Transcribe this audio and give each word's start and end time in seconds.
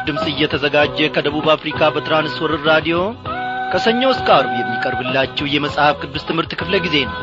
ምስራች 0.00 0.08
ድምፅ 0.08 0.24
እየተዘጋጀ 0.30 0.98
ከደቡብ 1.14 1.46
አፍሪካ 1.54 1.80
በትራንስወርር 1.94 2.62
ራዲዮ 2.68 2.98
ከሰኞ 3.72 4.02
እስከ 4.12 4.28
አርብ 4.36 4.52
የሚቀርብላችሁ 4.56 5.46
የመጽሐፍ 5.52 5.94
ቅዱስ 6.02 6.24
ትምህርት 6.28 6.52
ክፍለ 6.60 6.74
ጊዜ 6.84 6.96
ነው። 7.08 7.18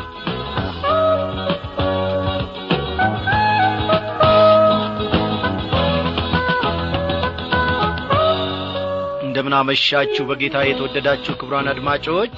እንደምናመሻችሁ 9.27 10.23
በጌታ 10.29 10.57
የተወደዳችሁ 10.65 11.33
ክብሯን 11.39 11.67
አድማጮች 11.71 12.37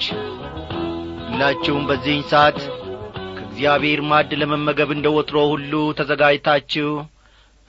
ሁላችሁም 1.26 1.86
በዚህኝ 1.90 2.22
ሰዓት 2.32 2.60
ከእግዚአብሔር 3.38 4.02
ማድ 4.10 4.32
ለመመገብ 4.42 4.92
እንደ 4.96 5.08
ወትሮ 5.16 5.40
ሁሉ 5.54 5.72
ተዘጋጅታችሁ 6.00 6.90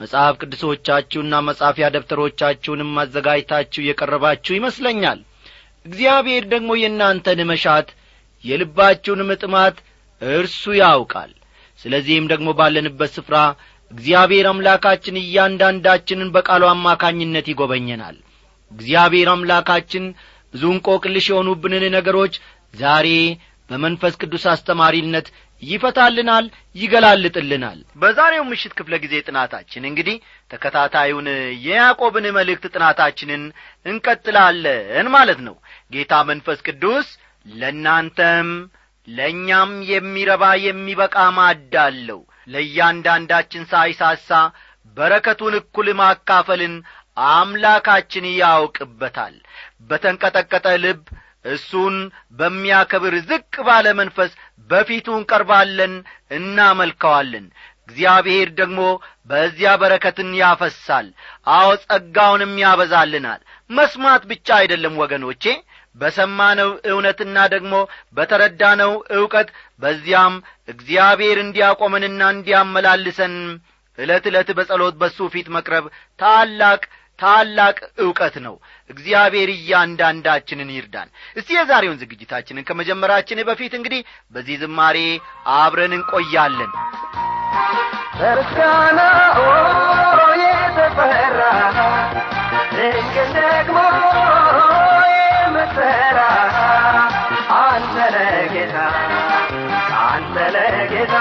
መጽሐፍ 0.00 0.34
ቅዱሶቻችሁና 0.42 1.34
መጻፊያ 1.48 1.86
ደብተሮቻችሁንም 1.95 2.92
አዘጋጅታችሁ 3.02 3.82
የቀረባችሁ 3.86 4.52
ይመስለኛል። 4.56 5.18
እግዚአብሔር 5.86 6.45
ደግሞ 6.52 6.70
የእናንተን 6.78 7.40
መሻት 7.50 7.88
የልባችሁንም 8.45 9.30
ጥማት 9.42 9.76
እርሱ 10.23 10.73
ያውቃል። 10.80 11.30
ስለዚህም 11.80 12.26
ደግሞ 12.32 12.48
ባለንበት 12.59 13.10
ስፍራ 13.16 13.36
እግዚአብሔር 13.92 14.46
አምላካችን 14.50 15.20
እያንዳንዳችንን 15.23 16.28
በቃሉ 16.34 16.64
አማካኝነት 16.73 17.46
ይጐበኘናል 17.52 18.16
እግዚአብሔር 18.70 19.28
አምላካችን 19.32 20.04
ብዙ 20.54 20.65
እንቆቅልሽ 20.74 21.26
የሆኑብንን 21.30 21.84
ነገሮች 21.96 22.34
ዛሬ 22.74 23.09
በመንፈስ 23.71 24.15
ቅዱስ 24.23 24.45
አስተማሪነት 24.52 25.26
ይፈታልናል 25.62 26.46
ይገላልጥልናል። 26.76 27.78
በዛሬው 28.00 28.44
ምሽት 28.50 28.72
ክፍለ 28.78 28.94
ጊዜ 29.02 29.14
ጥናታችን 29.26 29.88
እንግዲህ 29.90 30.16
ተከታታዩን 30.50 31.28
የያዕቆብን 31.66 32.26
መልእክት 32.36 32.64
ጥናታችንን 32.74 33.42
እንቀጥላለን 33.86 35.08
ማለት 35.16 35.40
ነው። 35.48 35.56
ጌታ 35.92 36.22
መንፈስ 36.30 36.60
ቅዱስ 36.68 37.08
ለእናንተም 37.46 38.48
ለእኛም 39.08 39.70
የሚረባ 39.90 40.44
የሚበቃ 40.64 41.16
ማድ 41.36 41.74
አለው። 41.84 42.20
ለእያንዳንዳችን 42.48 43.64
ሳይሳሳ 43.70 44.30
በረከቱን 44.96 45.54
እኩል 45.58 45.88
ማካፈልን 45.98 46.74
አምላካችን 47.30 48.24
ያውቅበታል። 48.40 49.34
በተንቀጠቀጠ 49.90 50.66
ልብ 50.84 51.02
እሱን 51.45 51.96
በሚያከብር 52.38 53.15
ዝቅ 53.29 53.52
ባለ 53.66 53.87
መንፈስ 54.01 54.33
በፊቱ 54.71 55.07
እንቀርባለን 55.19 55.95
እናመልከዋለን። 56.37 57.46
እግዚአብሔር 57.85 58.49
ደግሞ 58.59 58.80
በዚያ 59.30 59.71
በረከትን 59.80 60.30
ያፈሳል 60.41 61.07
አዎ 61.55 61.68
ጸጋውንም 61.85 62.52
ያበዛልናል። 62.63 63.41
መስማት 63.71 64.22
ብቻ 64.31 64.49
አይደለም 64.59 64.94
ወገኖቼ 65.03 65.44
በሰማነው 65.97 66.71
እውነትና 66.91 67.37
ደግሞ 67.55 67.72
በተረዳነው 68.16 68.93
ዕውቀት 69.16 69.49
በዚያም 69.83 70.34
እግዚአብሔር 70.69 71.38
እንዲያቆመንና 71.44 72.22
እንዲያመላልሰን 72.34 73.34
ዕለት 73.99 74.27
ዕለት 74.31 74.50
በጸሎት 74.59 74.94
በሱ 75.00 75.19
ፊት 75.33 75.49
መቅረብ 75.56 75.87
ታላቅ 76.19 76.83
ታላቅ 77.19 77.77
ዕውቀት 78.05 78.37
ነው 78.44 78.55
እግዚአብሔር 78.91 79.50
እያንዳንዳችንን 79.55 80.71
ይርዳን። 80.75 81.09
እስቲ 81.37 81.50
የዛሬውን 81.56 82.00
ዝግጅታችንን 82.03 82.66
ከመጀመራችን 82.69 83.44
በፊት 83.49 83.75
እንግዲህ 83.78 84.03
በዚህ 84.34 84.59
ዝማሬ 84.62 84.99
አብረን 85.56 85.95
እንቆያለን። 85.99 86.73
በምስጋና 88.21 89.00
የተፈራ 90.43 91.41
ድንቅን 92.73 93.31
ደግሞ 93.37 93.79
የምትሠራ 95.12 96.19
አንተ 97.61 97.97
ለጌታ 98.15 98.77
አንተ 100.05 100.37
ለጌታ 100.56 101.15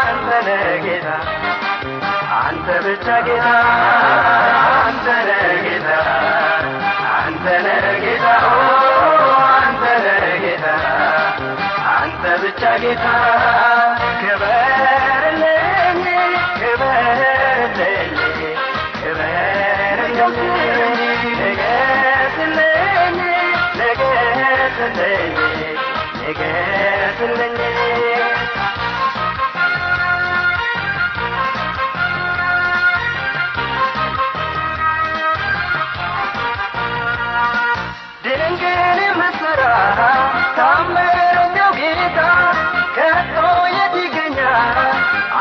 አንተ 0.00 0.30
ለጌታ 0.48 1.08
አንተ 2.40 2.68
ብቻ 2.86 3.08
ጌታ 3.26 3.48
ብቻ 12.94 13.04
ጌታ 14.22 14.44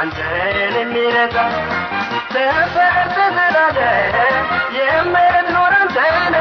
አንተን 0.03 0.55
የሚረዳ 0.77 1.35
ተፈርተ 2.33 3.17
ዘላለም 3.35 4.47
የምትኖር 4.77 5.73
አንተነ 5.77 6.35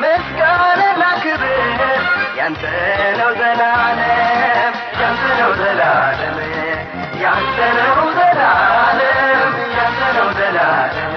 ምስጋና 0.00 0.80
ላክብር። 1.02 1.44
ያንተ 2.38 2.64
ነው 3.20 3.30
ዘላለም 3.40 4.74
ያንተ 5.00 5.22
ነው 5.40 5.52
ዘላለም 5.60 6.38
ያንተ 7.22 7.58
ነው 7.78 8.00
ዘላለም 8.18 9.54
ያንተ 9.76 10.02
ነው 10.18 10.28
ዘላለም 10.40 11.14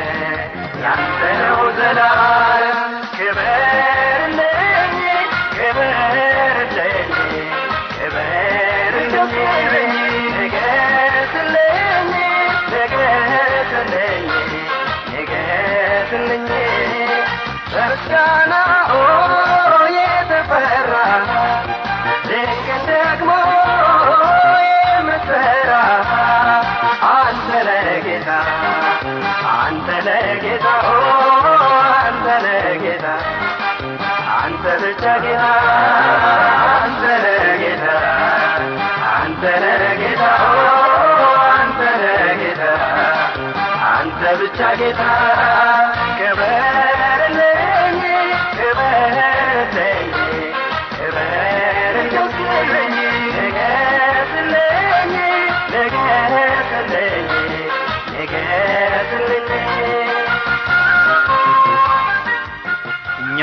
ያንተ 0.85 1.21
ነው 1.41 1.63
ዘላለም 1.79 2.82
በምስጋና 18.35 18.55
የተፈራ 19.95 20.93
ድንቅን 22.27 22.81
ደግሞ 22.89 23.29
የምትሠራ 24.65 25.71
አንተ 27.11 27.49
ለጌታ 27.67 28.29
አንተ 29.57 29.89
ለጌታ 30.07 30.67
አንተ 31.99 32.27
ለጌታ 32.45 33.05
አንተ 34.39 34.65
ብቻ 34.83 35.03
ጌታ 35.25 35.45
አንተ 36.75 37.03
ለጌታ 37.25 37.85
አንተ 39.13 39.43
ለጌታ 39.63 40.23
አንተ 41.53 41.81
ለጌታ 42.03 42.63
አንተ 43.93 44.23
ብቻ 44.41 44.59
ጌታ 44.81 45.03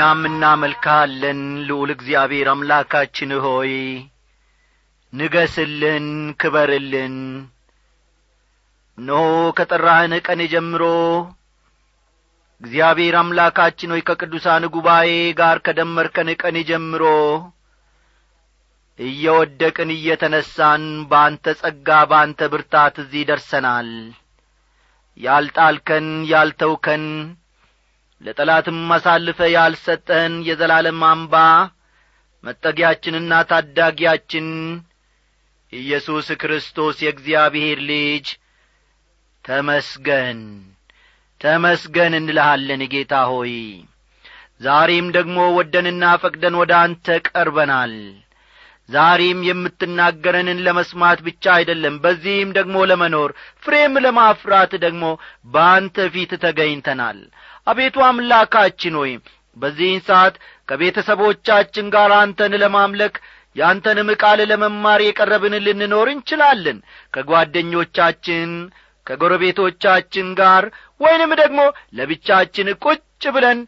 እኛም 0.01 0.21
እናመልካለን 0.27 1.39
ልዑል 1.65 1.89
እግዚአብሔር 1.95 2.47
አምላካችን 2.51 3.31
ሆይ 3.43 3.73
ንገስልን 5.13 6.05
ክበርልን። 6.41 7.17
እነሆ 8.97 9.19
ከጠራህን 9.57 10.13
ቀን 10.25 10.41
ጀምሮ 10.53 10.83
እግዚአብሔር 12.61 13.17
አምላካችን 13.19 13.93
ሆይ 13.93 14.01
ከቅዱሳን 14.07 14.65
ጉባኤ 14.75 15.11
ጋር 15.39 15.59
ከደመርከን 15.65 16.31
ቀን 16.41 16.57
ጀምሮ 16.69 17.03
እየወደቅን 18.99 19.91
እየተነሳን 19.95 20.85
በአንተ 21.11 21.53
ጸጋ 21.61 21.99
በአንተ 22.11 22.49
ብርታት 22.53 22.97
እዚህ 23.03 23.27
ደርሰናል። 23.29 23.91
ያልጣልከን 25.17 26.09
ያልተውከን 26.27 27.05
ለጠላትም 28.21 28.79
አሳልፈ 28.95 29.39
ያልሰጠህን 29.53 30.33
የዘላለም 30.47 31.01
አምባ 31.07 31.35
መጠጊያችንና 32.43 33.33
ታዳጊያችን 33.49 34.47
ኢየሱስ 35.73 36.27
ክርስቶስ 36.41 36.97
የእግዚአብሔር 37.03 37.79
ልጅ 37.89 38.27
ተመስገን 39.45 40.39
ተመስገን 41.41 42.13
እንልሃለን 42.17 42.81
ጌታ 42.93 43.13
ሆይ። 43.31 43.53
ዛሬም 44.61 45.07
ደግሞ 45.15 45.37
ወደንና 45.57 46.03
ፈቅደን 46.23 46.55
ወደ 46.59 46.71
አንተ 46.81 47.15
ቀርበናል። 47.27 47.93
ዛሬም 48.89 49.39
የምትናገረንን 49.47 50.59
ለመስማት 50.65 51.19
ብቻ 51.27 51.43
አይደለም 51.57 51.95
በዚህም 52.03 52.49
ደግሞ 52.57 52.77
ለመኖር 52.89 53.29
ፍሬም 53.63 53.93
ለማፍራት 54.05 54.73
ደግሞ 54.85 55.03
በአንተ 55.53 56.07
ፊት 56.13 56.31
ተገኝተናል 56.43 57.19
አቤቱ 57.67 57.97
አምላካችን 58.05 58.95
ሆይ 58.99 59.11
በዚህን 59.57 60.01
ሰዓት 60.07 60.35
ከቤተሰቦቻችን 60.69 61.87
ጋር 61.95 62.11
አንተን 62.19 62.53
ለማምለክ 62.61 63.15
ያንተንም 63.55 64.09
ቃል 64.21 64.39
ለመማር 64.51 64.99
የቀረብን 65.03 65.55
ልንኖር 65.65 66.07
እንችላለን። 66.11 66.77
ከጓደኞቻችን 67.13 68.51
ከጎረቤቶቻችን 69.07 70.27
ጋር 70.39 70.63
ወይንም 71.01 71.31
ደግሞ 71.41 71.61
ለብቻችን 71.97 72.67
ቁጭ 72.83 73.01
ብለን 73.35 73.59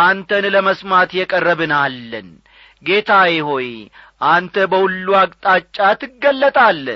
አንተን 0.00 0.44
ለመስማት 0.54 1.10
የቀረብን 1.18 1.72
አለን። 1.78 2.28
ጌታዬ 2.82 3.34
ሆይ 3.48 3.68
አንተ 4.28 4.56
በሁሉ 4.72 5.08
አቅጣጫ 5.20 5.78
ትገለጣለ 6.02 6.86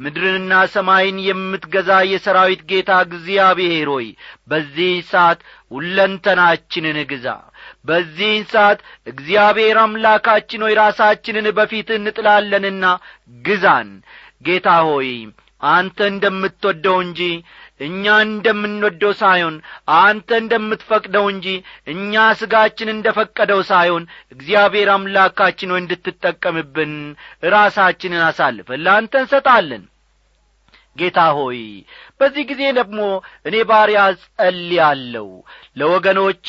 ምድርንና 0.00 0.52
ሰማይን 0.72 1.16
የምትገዛ 1.24 1.90
የሰራዊት 2.08 2.60
ጌታ 2.70 2.90
እግዚአብሔር 3.06 3.88
ሆይ 3.94 4.06
በዚህ 4.48 4.92
ሰዓት 5.10 5.40
ሁለንተናችንን 5.70 6.98
ግዛ። 7.10 7.26
በዚህን 7.84 8.44
ሰዓት 8.52 8.80
እግዚአብሔር 9.06 9.78
አምላካችን 9.82 10.64
ሆይ 10.66 10.74
ራሳችንን 10.80 11.48
በፊት 11.58 11.90
እንጥላለንና 11.96 12.84
ግዛን። 13.44 13.90
ጌታ 14.44 14.68
ሆይ 14.88 15.10
አንተ 15.68 15.98
እንደምትወደው 16.10 16.98
እንጂ 17.04 17.20
እኛ 17.80 18.04
እንደምንወደው 18.24 19.12
ሳይሆን 19.20 19.56
አንተ 19.98 20.38
እንደምትፈቅደው 20.42 21.26
እንጂ 21.32 21.46
እኛ 21.92 22.24
ሥጋችን 22.40 22.92
እንደ 22.94 23.08
ፈቀደው 23.18 23.60
ሳይሆን 23.68 24.04
እግዚአብሔር 24.34 24.90
አምላካችን 24.94 25.72
ሆይ 25.74 25.82
እንድትጠቀምብን 25.82 26.94
ራሳችንን 27.52 28.24
አሳልፈን 28.28 28.84
ለአንተ 28.86 29.14
እንሰጣለን። 29.22 29.84
ጌታ 30.96 31.18
ሆይ 31.36 31.58
በዚህ 32.20 32.44
ጊዜ 32.48 32.62
ደግሞ 32.78 33.00
እኔ 33.48 33.56
ባሪያ 33.68 34.00
ጸልያለሁ። 34.20 35.28
ለወገኖቼ 35.76 36.48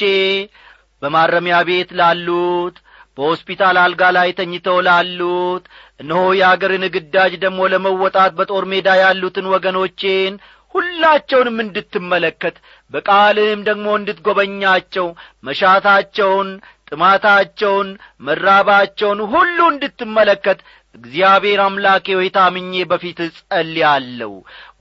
በማረሚያ 1.02 1.58
ቤት 1.68 1.92
ላሉት 2.00 2.78
በሆስፒታል 3.18 3.78
አልጋ 3.82 4.02
ላይ 4.16 4.30
ተኝተው 4.38 4.78
ላሉት 4.88 5.64
እነሆ 6.02 6.22
የአገርን 6.40 6.84
ግዳጅ 6.94 7.34
ደግሞ 7.44 7.60
ለመወጣት 7.72 8.32
በጦር 8.38 8.66
ሜዳ 8.72 8.90
ያሉትን 9.02 9.48
ወገኖቼን 9.54 10.34
ሁላቸውንም 10.76 11.58
እንድትመለከት 11.64 12.56
በቃልህም 12.94 13.62
ደግሞ 13.70 13.88
እንድትጐበኛቸው 14.00 15.08
መሻታቸውን 15.48 16.50
ጥማታቸውን 16.90 17.90
መራባቸውን 18.28 19.20
ሁሉ 19.34 19.58
እንድትመለከት 19.74 20.60
እግዚአብሔር 20.96 21.60
አምላኬ 21.64 22.06
ሆይ 22.18 22.30
ታምኜ 22.36 22.74
በፊት 22.92 23.20
ጸልያለሁ 23.34 24.32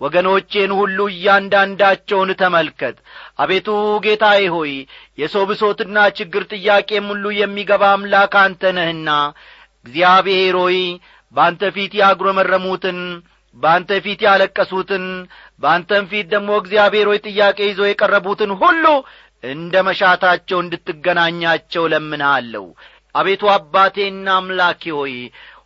ወገኖቼን 0.00 0.70
ሁሉ 0.78 0.98
እያንዳንዳቸውን 1.12 2.30
ተመልከት። 2.40 2.96
አቤቱ 3.38 3.68
ጌታዬ 4.04 4.42
ሆይ 4.54 4.72
የሰው 5.18 5.44
ብሶትና 5.50 6.06
ችግር 6.18 6.44
ጥያቄም 6.54 7.06
ሁሉ 7.12 7.24
የሚገባ 7.40 7.84
አምላክ 7.96 8.34
አንተ 8.44 8.72
ነህና 8.78 9.10
እግዚአብሔር 9.86 10.56
ሆይ 10.62 10.78
በአንተ 11.34 11.62
ፊት 11.76 11.92
ያጉረመረሙትን 12.00 12.98
በአንተ 13.56 13.90
ፊት 14.04 14.20
ያለቀሱትን 14.26 15.04
በአንተም 15.62 16.04
ፊት 16.10 16.26
ደግሞ 16.34 16.50
እግዚአብሔር 16.60 17.06
ሆይ 17.10 17.20
ጥያቄ 17.28 17.58
ይዞ 17.68 17.80
የቀረቡትን 17.88 18.52
ሁሉ 18.60 18.84
እንደ 19.44 19.74
መሻታቸው 19.88 20.58
እንድትገናኛቸው 20.62 21.84
ለምንሃለሁ 21.92 22.64
አቤቱ 23.14 23.44
አባቴና 23.52 24.28
አምላኬ 24.38 24.82
ሆይ 24.96 25.14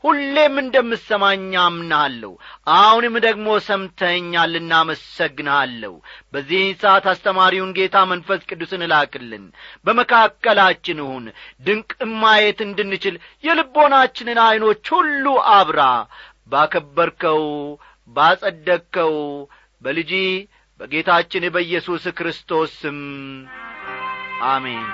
ሁሌም 0.05 0.55
እንደምሰማኝ 0.63 1.51
አምናለሁ 1.65 2.31
አሁንም 2.77 3.15
ደግሞ 3.27 3.49
ሰምተኛል 3.67 4.53
እናመሰግንሃለሁ። 4.61 5.93
በዚህ 6.33 6.63
ሰዓት 6.83 7.05
አስተማሪውን 7.13 7.75
ጌታ 7.77 7.97
መንፈስ 8.13 8.41
ቅዱስን 8.49 8.83
እላክልን። 8.87 9.45
በመካከላችን 9.87 11.01
ሁን። 11.07 11.27
ድንቅ 11.67 11.91
ማየት 12.23 12.61
እንድንችል 12.67 13.17
የልቦናችንን 13.45 14.41
ዐይኖች 14.47 14.85
ሁሉ 14.97 15.25
አብራ 15.55 15.81
ባከበርከው 16.53 17.43
ባጸደቅከው 18.09 19.15
በልጂ 19.83 20.13
በጌታችን 20.81 21.45
በኢየሱስ 21.55 22.05
ክርስቶስ 22.19 22.73
ስም። 22.81 23.01
አሜን። 24.47 24.87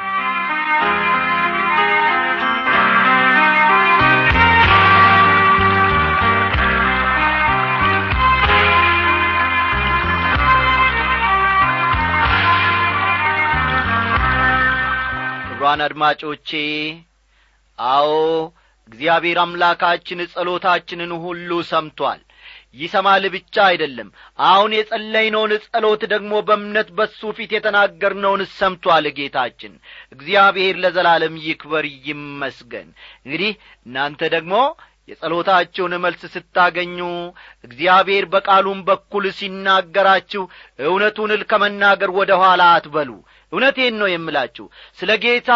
ክቡራን 15.49 15.81
አድማጮቼ 15.87 16.51
አዎ 17.79 18.11
እግዚአብሔር 18.89 19.39
አምላካችን 19.43 20.27
ጸሎታችንን 20.33 21.13
ሁሉ 21.25 21.51
ሰምቶአል 21.71 22.21
ይሰማል 22.79 23.25
ብቻ 23.35 23.55
አይደለም። 23.69 24.09
አሁን 24.47 24.71
የጸለይነውን 24.77 25.53
ጸሎት 25.67 26.03
ደግሞ 26.13 26.33
በእምነት 26.49 26.89
በሱ 26.99 27.31
ፊት 27.37 27.51
የተናገርነውን 27.55 28.43
ሰምቶአል 28.59 29.07
ጌታችን። 29.19 29.73
እግዚአብሔር 30.15 30.77
ለዘላለም 30.83 31.35
ይክበር 31.47 31.87
ይመስገን። 32.09 32.89
እንግዲህ 33.21 33.53
እናንተ 33.87 34.21
ደግሞ 34.35 34.55
የጸሎታችሁን 35.09 35.93
መልስ 36.03 36.23
ስታገኙ 36.33 36.99
እግዚአብሔር 37.65 38.25
በቃሉም 38.33 38.81
በኩል 38.89 39.25
ሲናገራችሁ 39.39 40.43
እውነቱን 40.87 41.31
ከመናገር 41.51 42.11
ወደ 42.19 42.33
ኋላ 42.43 42.63
አትበሉ። 42.75 43.11
እውነቴን 43.53 43.95
ነው 44.01 44.09
የምላችሁ። 44.11 44.67
ስለ 44.99 45.11
ጌታ 45.23 45.51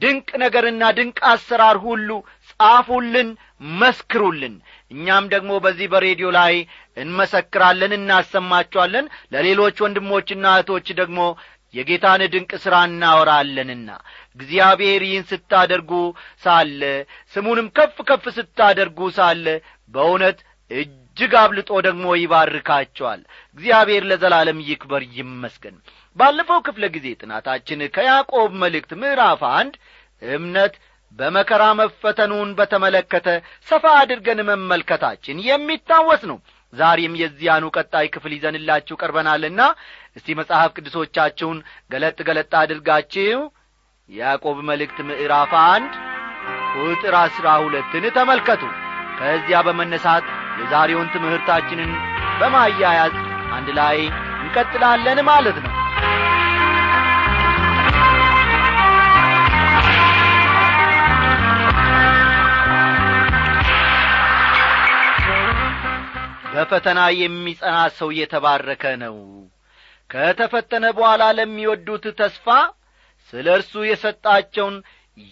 ድንቅ 0.00 0.28
ነገርና 0.42 0.84
ድንቅ 0.96 1.18
አሰራር 1.30 1.76
ሁሉ 1.84 2.08
ጻፉልን 2.60 3.28
መስክሩልን። 3.78 4.54
እኛም 4.90 5.24
ደግሞ 5.34 5.50
በዚህ 5.64 5.86
በሬዲዮ 5.92 6.28
ላይ 6.36 6.54
እንመሰክራለን 6.96 7.92
እናሰማችኋለን። 7.98 9.06
ለሌሎች 9.32 9.76
ወንድሞችና 9.84 10.44
እህቶች 10.54 10.88
ደግሞ 11.00 11.20
የጌታን 11.74 12.22
ድንቅ 12.32 12.52
ሥራ 12.62 12.74
እናወራለንና 12.88 13.88
እግዚአብሔር 14.36 15.02
ይህን 15.06 15.24
ስታደርጉ 15.30 15.90
ሳለ 16.44 16.80
ስሙንም 17.34 17.66
ከፍ 17.76 17.96
ከፍ 18.08 18.24
ስታደርጉ 18.36 19.08
ሳለ 19.18 19.44
በእውነት 19.94 20.38
እጅግ 20.70 21.32
አብልጦ 21.42 21.70
ደግሞ 21.86 22.06
ይባርካቸዋል። 22.18 23.20
እግዚአብሔር 23.58 24.02
ለዘላለም 24.10 24.58
ይክበር 24.68 25.04
ይመስገን። 25.16 25.76
ባለፈው 26.16 26.60
ክፍለ 26.66 26.84
ጊዜ 26.94 27.06
ጥናታችን 27.20 27.80
ከያዕቆብ 27.96 28.50
መልእክት 28.62 28.92
ምዕራፍ 29.00 29.42
አንድ 29.52 29.74
እምነት 30.22 30.74
በመከራ 31.18 31.64
መፈተኑን 31.78 32.50
በተመለከተ 32.58 33.28
ሰፋ 33.68 33.84
አድርገን 34.00 34.40
መመልከታችን 34.48 35.42
የሚታወስ 35.46 36.22
ነው። 36.30 36.38
ዛሬም 36.72 37.14
የዚያኑ 37.20 37.64
ቀጣይ 37.76 38.06
ክፍል 38.14 38.32
ይዘንላችሁ 38.36 38.96
ቀርበናልና 39.00 39.60
እስቲ 40.16 40.36
መጽሐፍ 40.40 40.70
ቅዱሶቻችሁን 40.76 41.58
ገለጥ 41.90 42.18
ገለጥ 42.28 42.52
አድርጋችሁ 42.60 43.40
ያዕቆብ 44.08 44.58
መልእክት 44.68 44.98
ምዕራፍ 45.08 45.54
አንድ 45.64 45.94
ቁጥር 46.76 47.14
አሥራ 47.22 47.48
ሁለትን 47.64 48.04
ተመልከቱ። 48.16 48.62
ከዚያ 49.18 49.58
በመነሳት 49.66 50.26
የዛሬውን 50.60 51.10
ትምህርታችንን 51.14 51.90
በማያያዝ 52.40 53.16
አንድ 53.56 53.68
ላይ 53.78 53.98
እንቀጥላለን 54.42 55.20
ማለት 55.28 55.58
ነው 55.64 55.72
በፈተና 66.58 67.00
የሚጸና 67.16 67.76
ሰው 67.98 68.08
የተባረከ 68.18 68.84
ነው። 69.02 69.16
ከተፈተነ 70.10 70.84
በኋላ 70.96 71.24
ለሚወዱት 71.38 72.04
ተስፋ 72.20 72.46
ስለ 73.32 73.46
እርሱ 73.56 73.72
የሰጣቸውን 73.88 74.76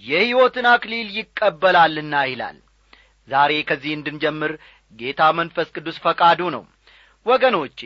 የሕይወትን 0.05 0.67
አክሊል 0.73 1.09
ይቀበላልና 1.17 2.15
ይላል። 2.31 2.59
ዛሬ 3.29 3.53
ከዚህ 3.69 3.93
እንድንጀምር 3.97 4.53
ጌታ 4.93 5.21
መንፈስ 5.39 5.69
ቅዱስ 5.77 5.97
ፈቃዱ 6.05 6.41
ነው። 6.57 6.63
ወገኖቼ 7.27 7.81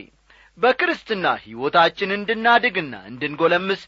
በክርስትና 0.58 1.26
ሕይወታችን 1.44 2.10
እንድናድግና 2.18 2.94
እንድንጐለምስ 3.10 3.82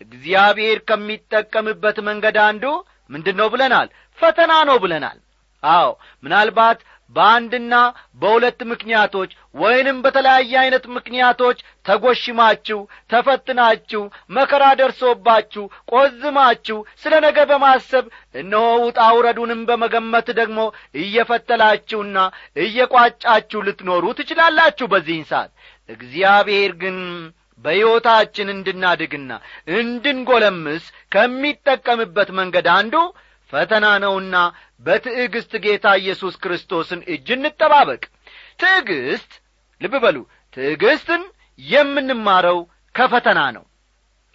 እግዚአብሔር 0.00 0.78
ከሚጠቀምበት 0.88 1.98
መንገድ 2.08 2.36
አንዱ 2.48 2.64
ምንድን 3.10 3.36
ነው 3.40 3.48
ብለናል? 3.54 3.88
ፈተና 4.18 4.52
ነው 4.68 4.76
ብለናል። 4.84 5.18
አዎ 5.62 5.88
ምናልባት 6.24 6.80
በአንድና 7.16 7.74
በሁለት 8.20 8.60
ምክንያቶች 8.70 9.30
ወይንም 9.54 9.96
በተለያየ 10.04 10.52
ዐይነት 10.62 10.84
ምክንያቶች 10.96 11.58
ተጐሽማችሁ 11.86 12.80
ተፈትናችሁ 13.12 14.02
መከራ 14.36 14.64
ደርሶባችሁ 14.80 15.64
ቈዝማችሁ 15.92 16.78
ስለ 17.02 17.14
ነገ 17.26 17.38
በማሰብ 17.50 18.04
እነሆ 18.34 18.66
ውጣ 18.84 19.00
ውረዱንም 19.16 19.62
በመገመት 19.70 20.28
ደግሞ 20.40 20.60
እየፈተላችሁና 21.02 22.18
እየቋጫችሁ 22.64 23.62
ልትኖሩ 23.68 24.04
ትችላላችሁ 24.18 24.88
በዚህን 24.92 25.26
ሰዓት። 25.32 25.52
እግዚአብሔር 25.88 26.72
ግን 26.82 26.98
በሕይወታችን 27.64 28.48
እንድናድግና 28.52 29.30
እንድንጐለምስ 29.78 30.84
ከሚጠቀምበት 31.14 32.28
መንገድ 32.38 32.66
አንዱ 32.74 32.94
ፈተና 33.52 33.86
ነውና 34.04 34.36
በትዕግስት 34.86 35.52
ጌታ 35.64 35.86
ኢየሱስ 36.00 36.34
ክርስቶስን 36.42 37.00
እጅ 37.14 37.28
እንጠባበቅ። 37.36 38.02
ትዕግስት 38.60 39.30
ልብ 39.80 39.94
በሉ 40.04 40.16
ትዕግስትን 40.56 41.22
የምንማረው 41.58 42.58
ከፈተና 42.94 43.40
ነው። 43.56 43.64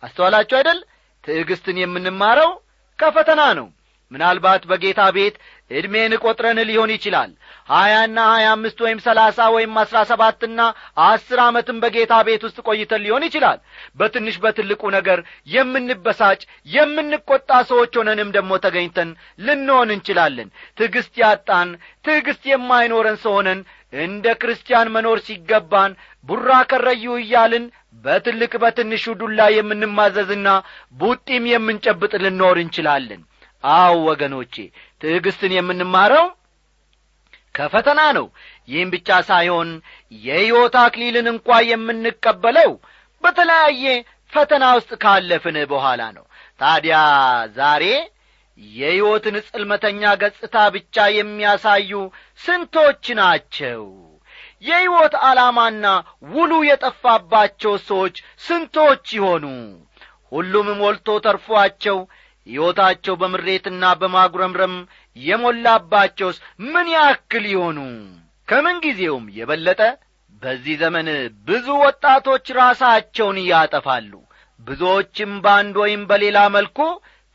አስተዋላችሁ 0.03 0.55
አይደል? 0.59 0.79
ትዕግስትን 1.23 1.77
የምንማረው 1.81 2.51
ከፈተና 2.99 3.41
ነው። 3.59 3.67
ምናልባት 4.11 4.63
በጌታ 4.69 5.01
ቤት 5.15 5.35
ዕድሜን 5.73 6.13
ቈጥረን 6.23 6.59
ሊሆን 6.69 6.91
ይችላል። 6.93 7.31
ሀያና 7.69 8.17
ሀያ 8.31 8.47
አምስት 8.55 8.79
ወይም 8.85 8.99
ሰላሳ 9.05 9.47
ወይም 9.55 9.73
አሥራ 9.81 9.97
ሰባትና 10.09 10.59
አስር 11.05 11.39
ዓመትም 11.45 11.77
በጌታ 11.83 12.13
ቤት 12.27 12.43
ውስጥ 12.47 12.57
ቆይተን 12.67 13.03
ሊሆን 13.05 13.25
ይችላል። 13.27 13.59
በትንሽ 13.99 14.37
በትልቁ 14.43 14.81
ነገር 14.97 15.19
የምንበሳጭ 15.55 16.41
የምንቈጣ 16.69 17.51
ሰዎች 17.71 17.93
ሆነንም 17.99 18.33
ደግሞ 18.37 18.51
ተገኝተን 18.65 19.11
ልንሆን 19.45 19.93
እንችላለን። 19.95 20.49
ትዕግስት 20.77 21.13
ያጣን 21.23 21.71
ትዕግስት 22.05 22.43
የማይኖረን 22.51 23.19
ሰው 23.23 23.35
ሆነን 23.37 23.61
እንደ 24.03 24.27
ክርስቲያን 24.41 24.91
መኖር 24.93 25.17
ሲገባን 25.25 25.91
ቡራ 26.27 26.51
ከረዩ 26.69 27.05
እያልን 27.19 27.65
በትልቅ 28.05 28.53
በትንሹ 28.61 29.03
ዱላ 29.19 29.41
የምንማዘዝና 29.55 30.47
ቡጢም 30.99 31.45
የምንጨብጥ 31.51 32.13
ልንኖር 32.23 32.57
እንችላለን 32.61 33.21
አው 33.63 33.95
ወገኖቼ 34.07 34.55
ትዕግስትን 35.01 35.51
የምንማረው 35.55 36.25
ከፈተና 37.55 38.01
ነው። 38.17 38.25
ይህም 38.69 38.89
ብቻ 38.93 39.09
ሳይሆን 39.29 39.69
የሕይወት 40.21 40.75
አክሊልን 40.83 41.27
እንኳ 41.33 41.59
የምንቀበለው 41.69 42.71
በተለያየ 43.23 43.85
ፈተና 44.33 44.63
ውስጥ 44.77 44.91
ካለፍን 45.03 45.57
በኋላ 45.71 46.01
ነው። 46.17 46.25
ታዲያ 46.59 46.97
ዛሬ 47.57 47.83
የሕይወትን 48.73 49.35
ጽልመተኛ 49.47 50.01
ገጽታ 50.21 50.55
ብቻ 50.75 51.05
የሚያሳዩ 51.17 51.91
ስንቶች 52.39 53.05
ናቸው? 53.19 53.81
የሕይወት 54.63 55.13
ዓላማና 55.27 55.85
ውሉ 56.33 56.51
የጠፋባቸው 56.67 57.73
ሰዎች 57.87 58.15
ስንቶች 58.45 59.05
ይሆኑ? 59.17 59.45
ሁሉም 60.31 60.67
ሞልቶ 60.81 61.07
ተርፏቸው 61.25 61.97
ሕይወታቸው 62.47 63.13
በምሬትና 63.21 63.83
በማጉረምረም 63.99 64.75
የሞላባቸውስ 65.17 66.37
ምን 66.67 66.87
ያክል 66.95 67.45
ይሆኑ? 67.53 67.77
ከምን 68.47 68.77
ጊዜውም 68.85 69.25
የበለጠ 69.37 69.81
በዚህ 70.41 70.75
ዘመን 70.81 71.07
ብዙ 71.47 71.67
ወጣቶች 71.83 72.45
ራሳቸውን 72.59 73.37
ያጠፋሉ። 73.45 74.13
ብዙዎችም 74.67 75.31
በአንድ 75.43 75.75
ወይም 75.83 76.01
በሌላ 76.09 76.39
መልኩ 76.55 76.79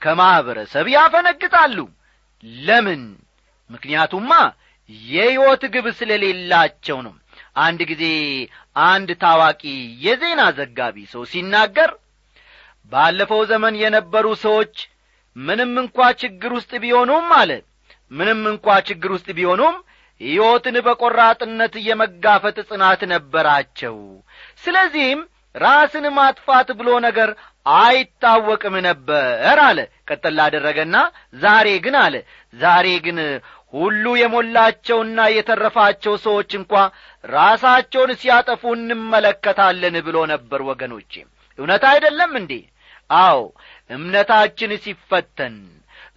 ከማኅበረሰብ 0.03 0.87
ያፈነግጣሉ። 0.95 1.79
ለምን? 2.62 3.03
ምክንያቱማ 3.71 4.31
የሕይወት 5.09 5.62
ግብ 5.75 5.87
ስለሌላቸው 5.99 6.99
ነው። 7.07 7.15
አንድ 7.61 7.81
ጊዜ 7.91 8.05
አንድ 8.87 9.09
ታዋቂ 9.23 9.62
የዜና 10.05 10.43
ዘጋቢ 10.59 10.97
ሰው 11.12 11.23
ሲናገር 11.31 11.91
ባለፈው 12.93 13.41
ዘመን 13.50 13.75
የነበሩ 13.81 14.27
ሰዎች 14.45 14.75
ምንም 15.38 15.73
እንኳ 15.83 15.99
ችግር 16.23 16.50
ውስጥ 16.57 16.73
ቢሆኑም 16.83 17.26
አለ። 17.38 17.50
ምንም 18.11 18.40
እንኳ 18.50 18.66
ችግር 18.88 19.11
ውስጥ 19.14 19.28
ቢሆኑም 19.38 19.75
ሕይወትን 20.21 20.76
በቈራጥነት 20.87 21.75
የመጋፈጥ 21.88 22.57
ጽናት 22.71 23.00
ነበራቸው። 23.12 23.97
ስለዚህም 24.62 25.21
ራስን 25.54 26.07
ማጥፋት 26.16 26.68
ብሎ 26.78 26.88
ነገር 27.04 27.30
አይታወቅም 27.78 28.75
ነበር 28.87 29.59
አለ። 29.64 29.78
ቀጠል 30.09 30.35
ላደረገና 30.38 30.97
ዛሬ 31.42 31.68
ግን 31.85 31.97
አለ። 32.02 32.14
ዛሬ 32.54 32.87
ግን 33.07 33.18
ሁሉ 33.75 34.04
የሞላቸውና 34.18 35.18
የተረፋቸው 35.33 36.14
ሰዎች 36.26 36.50
እንኳ 36.59 36.75
ራሳቸውን 37.25 38.11
ሲያጠፉ 38.21 38.62
እንመለከታለን 38.76 39.97
ብሎ 40.07 40.18
ነበር 40.33 40.61
ወገኖቼ። 40.71 41.12
እውነት 41.59 41.85
አይደለም 41.90 42.33
እንዴ? 42.40 42.52
አዎ 43.11 43.38
እምነታችን 43.90 44.73
ሲፈተን 44.85 45.57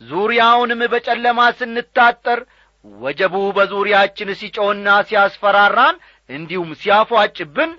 ዙሪያውንም 0.09 0.81
በጨለማ 0.93 1.39
ስንታጠር 1.59 2.39
ወጀቡ 2.85 3.35
በዙሪያችን 3.57 4.29
ሲጮና 4.39 4.87
ሲያስፈራራን 5.09 5.97
እንዲሁም 6.29 6.71
ሲያፏጭብን 6.81 7.71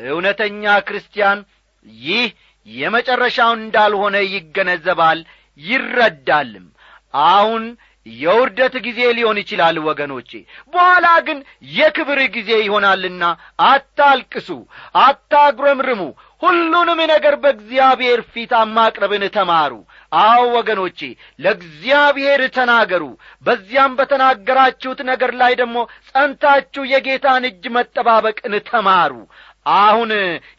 እውነተኛ 0.00 0.64
ክርስቲያን 0.88 1.38
ይህ 2.04 2.26
የመጨረሻው 2.66 3.52
እንዳልሆነ 3.58 4.16
ይገነዘባል 4.32 5.20
ይረዳልም። 5.60 6.66
አሁን 7.30 7.62
የውርደት 8.06 8.74
ጊዜ 8.84 9.00
ሊሆን 9.16 9.38
ይችላል 9.42 9.76
ወገኖቼ 9.86 10.30
በኋላ 10.72 11.06
ግን 11.26 11.38
የክብር 11.72 12.20
ጊዜ 12.36 12.50
ይሆናልና 12.62 13.24
አታልቅሱ 13.66 14.48
አታጉረምርሙ 15.04 16.02
ሁሉንም 16.42 17.00
ነገር 17.10 17.34
በእግዚአብሔር 17.42 18.20
ፊት 18.32 18.52
ማቅረብን 18.70 19.24
ተማሩ። 19.34 19.72
አዎ 20.12 20.42
ወገኖቼ 20.56 21.00
ለእግዚአብሔር 21.44 22.42
ተናገሩ። 22.56 23.04
በዚያም 23.46 23.96
በተናገራችሁት 23.98 25.00
ነገር 25.10 25.32
ላይ 25.40 25.54
ደግሞ 25.60 25.76
ጸንታችሁ 26.08 26.84
የጌታን 26.92 27.46
እጅ 27.50 27.64
መጠባበቅን 27.76 28.54
ተማሩ። 28.70 29.12
አሁን 29.80 30.12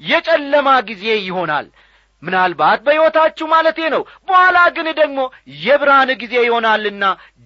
የጨለማ 0.10 0.70
ጊዜ 0.90 1.06
ይሆናል። 1.24 1.68
ምናልባት 2.24 2.80
በሕይወታችሁ 2.86 3.46
ማለቴ 3.52 3.80
ነው 3.94 4.02
በኋላ 4.28 4.58
ግን 4.76 4.88
ደግሞ 5.00 5.20
የብርሃን 5.64 6.10
ጊዜ 6.22 6.34
ይሆናልና 6.46 7.06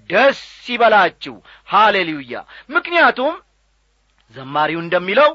ደስ 0.10 0.42
ይበላችሁ። 0.70 1.36
ሃሌሉያ! 1.70 2.34
ምክንያቱም 2.70 3.34
ዘማሪው 4.36 4.80
እንደሚለው 4.84 5.32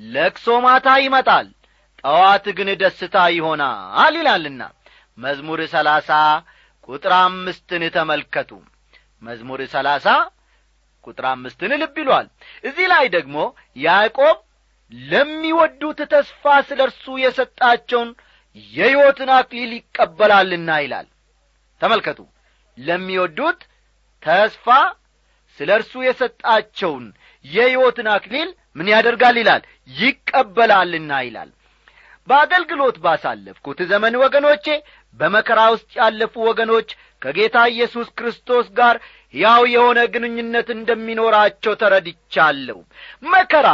ለቅሶ 0.00 0.46
ማታ 0.64 0.88
ይመጣል 1.04 1.46
ጠዋት 2.04 2.46
ግን 2.58 2.68
ደስታ 2.80 3.16
ይሆናል 3.36 4.14
ይላልና። 4.18 4.62
መዝሙር 5.18 5.60
ሰላሳ 5.72 6.10
ቁጥር 6.88 7.12
አምስትን 7.20 7.82
ተመልከቱ። 7.96 8.50
መዝሙር 9.22 9.60
ሰላሳ 9.72 10.06
ቁጥር 11.04 11.24
አምስትን 11.30 11.72
ልብ 11.82 11.96
ይሏል። 12.02 12.26
እዚህ 12.64 12.86
ላይ 12.92 13.04
ደግሞ 13.16 13.36
ያዕቆብ 13.76 14.36
ለሚወዱት 14.92 15.98
ተስፋ 16.12 16.44
ስለ 16.68 16.80
እርሱ 16.88 17.04
የሰጣቸውን 17.24 18.10
የሕይወትን 18.74 19.30
አክሊል 19.38 19.70
ይቀበላልና 19.78 20.70
ይላል። 20.84 21.06
ተመልከቱ። 21.80 22.20
ለሚወዱት 22.78 23.60
ተስፋ 24.22 24.66
ስለ 25.60 25.70
እርሱ 25.78 25.92
የሰጣቸውን 26.06 27.04
የሕይወትን 27.44 28.08
አክሊል 28.14 28.48
ምን 28.76 28.88
ያደርጋል 28.94 29.36
ይላል? 29.42 29.62
ይቀበላልና 29.98 31.12
ይላል 31.26 31.50
በአገልግሎት 32.28 32.96
ባሳለፍኩት 33.04 33.78
ዘመን 33.90 34.14
ወገኖቼ 34.22 34.66
በመከራ 35.20 35.60
ውስጥ 35.74 35.90
ያለፉ 36.00 36.34
ወገኖች 36.48 36.88
ከጌታ 37.22 37.58
ኢየሱስ 37.72 38.08
ክርስቶስ 38.18 38.66
ጋር 38.78 38.96
ያው 39.34 39.62
የሆነ 39.72 39.98
ግንኙነት 40.14 40.68
እንደሚኖራቸው 40.74 41.72
ተረድቻለሁ። 41.80 42.78
መከራ 43.28 43.68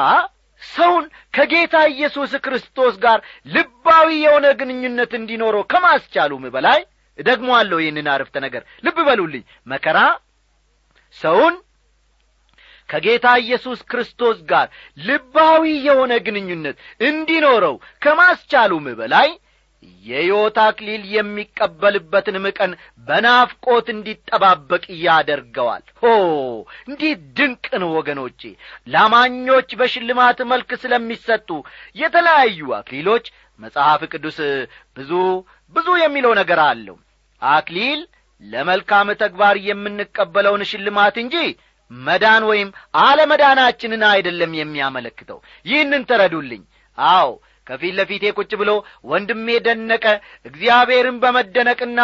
ሰውን 0.63 1.05
ከጌታ 1.35 1.77
ኢየሱስ 1.93 2.33
ክርስቶስ 2.45 2.95
ጋር 3.03 3.19
ልባዊ 3.55 4.09
የሆነ 4.23 4.47
ግንኙነት 4.61 5.13
እንዲኖረው 5.19 5.65
ከማስቻሉም 5.73 6.45
በላይ 6.55 6.81
ደግሞ 7.19 7.49
አለው 7.59 7.79
ይህንን 7.83 8.09
አረፍተ 8.13 8.37
ነገር። 8.45 8.63
ልብ 8.87 8.99
በሉልኝ። 9.09 9.43
መከራ 9.67 9.99
ሰውን 11.17 11.55
ከጌታ 12.89 13.27
ኢየሱስ 13.43 13.81
ክርስቶስ 13.91 14.39
ጋር 14.51 14.67
ልባዊ 14.99 15.65
የሆነ 15.87 16.13
ግንኙነት 16.27 16.77
እንዲኖረው 17.09 17.77
ከማስቻሉም 18.03 18.87
በላይ 19.01 19.31
የሕይወት 20.05 20.57
አክሊል 20.63 21.03
የሚቀበልበትንም 21.15 22.45
ቀን 22.59 22.71
በናፍቆት 23.07 23.87
እንዲጠባበቅ 23.95 24.85
ያደርገዋል። 25.03 25.83
ሆ! 26.03 26.07
እንዲህ 26.89 27.13
ድንቅ 27.39 27.67
ነው 27.83 27.91
ወገኖቼ 27.97 28.41
ላማኞች 28.87 29.71
በሽልማት 29.81 30.39
መልክ 30.53 30.71
ስለሚሰጡ 30.83 31.51
የተለያዩ 31.97 32.73
አክሊሎች 32.79 33.27
መጽሐፍ 33.61 34.03
ቅዱስ 34.13 34.39
ብዙ 34.97 35.11
ብዙ 35.75 35.89
የሚለው 36.01 36.33
ነገር 36.41 36.61
አለው። 36.65 36.97
አክሊል 37.43 38.01
ለመልካም 38.43 39.09
ተግባር 39.21 39.57
የምንቀበለውን 39.69 40.69
ሽልማት 40.71 41.17
እንጂ 41.23 41.37
መዳን 42.01 42.43
ወይም 42.51 42.69
አለመዳናችንን 43.05 44.05
አይደለም 44.11 44.53
የሚያመለክተው። 44.59 45.39
ይህንን 45.67 46.05
ተረዱልኝ። 46.11 46.63
አዎ 46.99 47.29
ከፊት 47.67 47.95
ለፊቴ 47.99 48.25
ቁጭ 48.39 48.51
ብሎ 48.61 48.71
ወንድሜ 49.11 49.47
ደነቀ 49.67 50.05
እግዚአብሔርን 50.49 51.17
በመደነቅና 51.23 52.01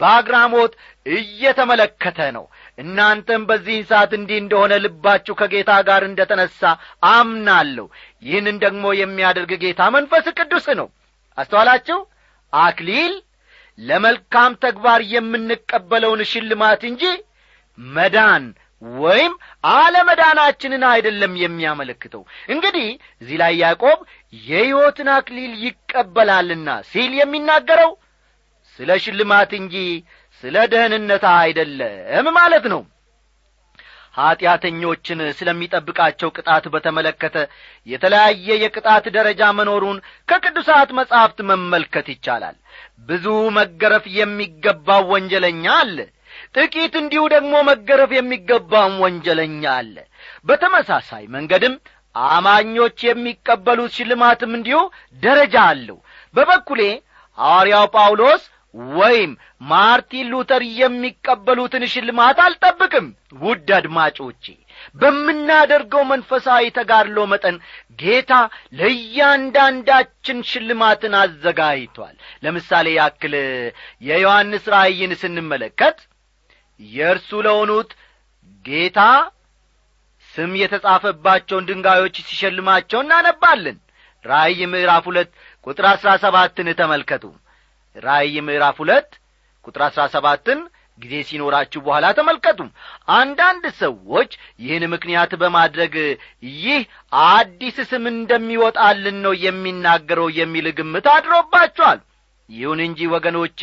በአግራሞት 0.00 0.72
እየተመለከተ 1.16 2.18
ነው። 2.36 2.44
እናንተም 2.78 3.42
በዚህን 3.48 3.84
ሰዓት 3.90 4.12
እንዲህ 4.18 4.38
እንደሆነ 4.42 4.72
ልባችሁ 4.84 5.34
ከጌታ 5.40 5.72
ጋር 5.88 6.04
እንደ 6.08 6.20
ተነሣ 6.30 6.60
አምናለሁ። 7.10 7.86
ይህንን 8.22 8.56
ደግሞ 8.64 8.84
የሚያደርግ 9.00 9.52
ጌታ 9.64 9.90
መንፈስ 9.96 10.26
ቅዱስ 10.38 10.68
ነው። 10.80 10.88
አስተዋላችሁ? 11.38 11.98
አክሊል 12.52 13.12
ለመልካም 13.78 14.52
ተግባር 14.64 15.00
የምንቀበለውን 15.12 16.22
ሽልማት 16.30 16.82
እንጂ 16.88 17.04
መዳን 17.78 18.44
ወይም 18.98 19.32
አለመዳናችንን 19.72 20.84
አይደለም 20.90 21.32
የሚያመለክተው። 21.42 22.22
እንግዲህ 22.48 22.88
እዚህ 23.22 23.36
ላይ 23.42 23.52
ያዕቆብ 23.62 23.98
የሕይወትን 24.42 25.10
አክሊል 25.16 25.52
ይቀበላልና 25.66 26.68
ሲል 26.90 27.12
የሚናገረው 27.18 27.92
ስለ 28.78 28.90
ሽልማት 29.04 29.50
እንጂ 29.58 29.76
ስለ 30.42 30.56
ደህንነት 30.72 31.24
አይደለም 31.34 32.28
ማለት 32.36 32.64
ነው። 32.72 32.82
ኀጢአተኞችን 34.16 35.20
ስለሚጠብቃቸው 35.36 36.30
ቅጣት 36.36 36.64
በተመለከተ 36.72 37.36
የተለያየ 37.86 38.48
የቅጣት 38.62 39.04
ደረጃ 39.16 39.42
መኖሩን 39.58 39.98
ከቅዱሳት 40.28 40.90
መጻሕፍት 40.98 41.38
መመልከት 41.50 42.08
ይቻላል። 42.12 42.56
ብዙ 43.08 43.26
መገረፍ 43.58 44.04
የሚገባው 44.18 45.04
ወንጀለኛ 45.12 45.64
አለ 45.78 45.96
ጥቂት 46.54 46.94
እንዲሁ 47.00 47.22
ደግሞ 47.32 47.54
መገረፍ 47.68 48.10
የሚገባም 48.16 48.94
ወንጀለኛ 49.04 49.62
አለ። 49.76 49.94
በተመሳሳይ 50.46 51.24
መንገድም 51.34 51.74
አማኞች 52.30 52.98
የሚቀበሉት 53.06 53.92
ሽልማትም 53.96 54.52
እንዲሁ 54.56 54.78
ደረጃ 55.22 55.54
አለው። 55.70 55.98
በበኩሌ 56.34 56.80
ሐዋርያው 57.38 57.86
ጳውሎስ 57.94 58.42
ወይም 58.94 59.32
ማርቲን 59.70 60.28
ሉተር 60.32 60.62
የሚቀበሉትን 60.78 61.82
ሽልማት 61.92 62.38
አልጠብቅም። 62.44 63.06
ውድ 63.42 63.68
አድማጮቼ 63.78 64.44
በምናደርገው 65.00 66.02
መንፈሳዊ 66.10 66.64
ተጋድሎ 66.78 67.18
መጠን 67.32 67.56
ጌታ 67.98 68.32
ለእያንዳንዳችን 68.80 70.38
ሽልማትን 70.50 71.14
አዘጋጅቷል። 71.20 72.14
ለምሳሌ 72.44 72.88
ያክል 72.96 73.34
የዮሐንስ 74.02 74.64
ራእይን 74.74 75.14
ስንመለከት 75.22 75.98
የእርሱ 76.80 77.30
ለሆኑት 77.46 77.90
ጌታ 78.64 79.00
ስም 80.34 80.52
የተጻፈባቸውን 80.60 81.66
ድንጋዮች 81.68 82.16
ሲሸልማቸው 82.28 83.00
እናነባለን። 83.04 83.78
ራእይ 84.24 84.60
ምዕራፍ 84.72 85.04
ሁለት 85.10 85.30
ቁጥር 85.66 85.86
አሥራ 85.90 86.10
ሰባትን 86.22 86.68
ተመልከቱ። 86.80 87.24
ራእይ 87.96 88.36
ምዕራፍ 88.46 88.76
ሁለት 88.82 89.10
ቁጥር 89.64 89.82
አሥራ 89.86 90.02
ሰባትን 90.14 90.60
ጊዜ 91.00 91.14
ሲኖራችሁ 91.28 91.80
በኋላ 91.84 92.06
ተመልከቱ። 92.18 92.60
አንዳንድ 93.14 93.64
ሰዎች 93.80 94.30
ይህን 94.60 94.84
ምክንያት 94.94 95.32
በማድረግ 95.42 95.94
ይህ 96.58 96.82
አዲስ 97.28 97.76
ስም 97.90 98.04
እንደሚወጣልን 98.12 99.18
ነው 99.26 99.34
የሚናገረው 99.44 100.28
የሚል 100.38 100.68
ግምት 100.78 101.06
አድሮባቸዋል። 101.14 102.00
ይሁን 102.48 102.80
እንጂ 102.86 103.00
ወገኖቼ 103.14 103.60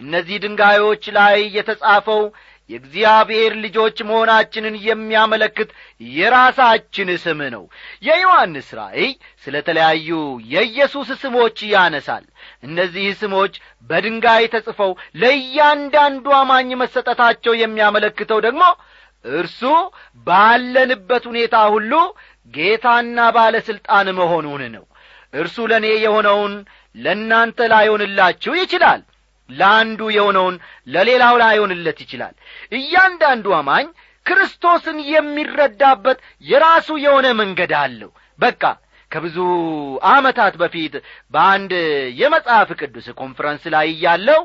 እነዚህ 0.00 0.36
ድንጋዮች 0.42 1.04
ላይ 1.16 1.36
የተጻፈው 1.56 2.22
የእግዚአብሔር 2.70 3.52
ልጆች 3.62 3.96
መሆናችንን 4.08 4.74
የሚያመለክት 4.84 5.70
የራሳችን 6.10 7.08
ስም 7.22 7.40
ነው። 7.54 7.64
የዮሐንስ 8.06 8.68
ራእይ 8.78 9.08
ስለ 9.44 9.54
ተለያዩ 9.68 10.10
የኢየሱስ 10.52 11.08
ስሞች 11.22 11.58
ያነሳል። 11.72 12.24
እነዚህ 12.62 13.08
ስሞች 13.22 13.54
በድንጋይ 13.90 14.46
ተጽፈው 14.54 14.92
ለእያንዳንዱ 15.22 16.26
አማኝ 16.38 16.70
መሰጠታቸው 16.82 17.54
የሚያመለክተው 17.62 18.40
ደግሞ 18.46 18.62
እርሱ 19.24 19.62
ባለንበት 20.26 21.24
ሁኔታ 21.30 21.56
ሁሉ 21.74 21.92
ጌታና 22.54 23.18
ባለሥልጣን 23.34 24.08
መሆኑን 24.18 24.62
ነው። 24.76 24.84
እርሱ 25.34 25.56
ለእኔ 25.70 25.86
የሆነውን 26.04 26.54
ለእናንተ 26.96 27.58
ላይሆንላችሁ 27.72 28.52
ይችላል 28.60 29.00
ለአንዱ 29.52 30.00
የሆነውን 30.16 30.56
ለሌላው 30.88 31.34
ላይሆንለት 31.42 31.98
ይችላል። 32.04 32.34
እያንዳንዱ 32.78 33.46
አማኝ 33.58 33.86
ክርስቶስን 34.26 34.98
የሚረዳበት 35.12 36.18
የራሱ 36.46 36.88
የሆነ 37.04 37.26
መንገድ 37.40 37.72
አለው። 37.80 38.10
በቃ 38.38 38.62
ከብዙ 39.10 39.36
ዓመታት 40.10 40.54
በፊት 40.60 40.94
በአንድ 41.34 41.72
የመጽሐፍ 42.20 42.68
ቅዱስ 42.80 43.06
ኮንፈረንስ 43.20 43.64
ላይ 43.74 43.86
እያለው 43.94 44.42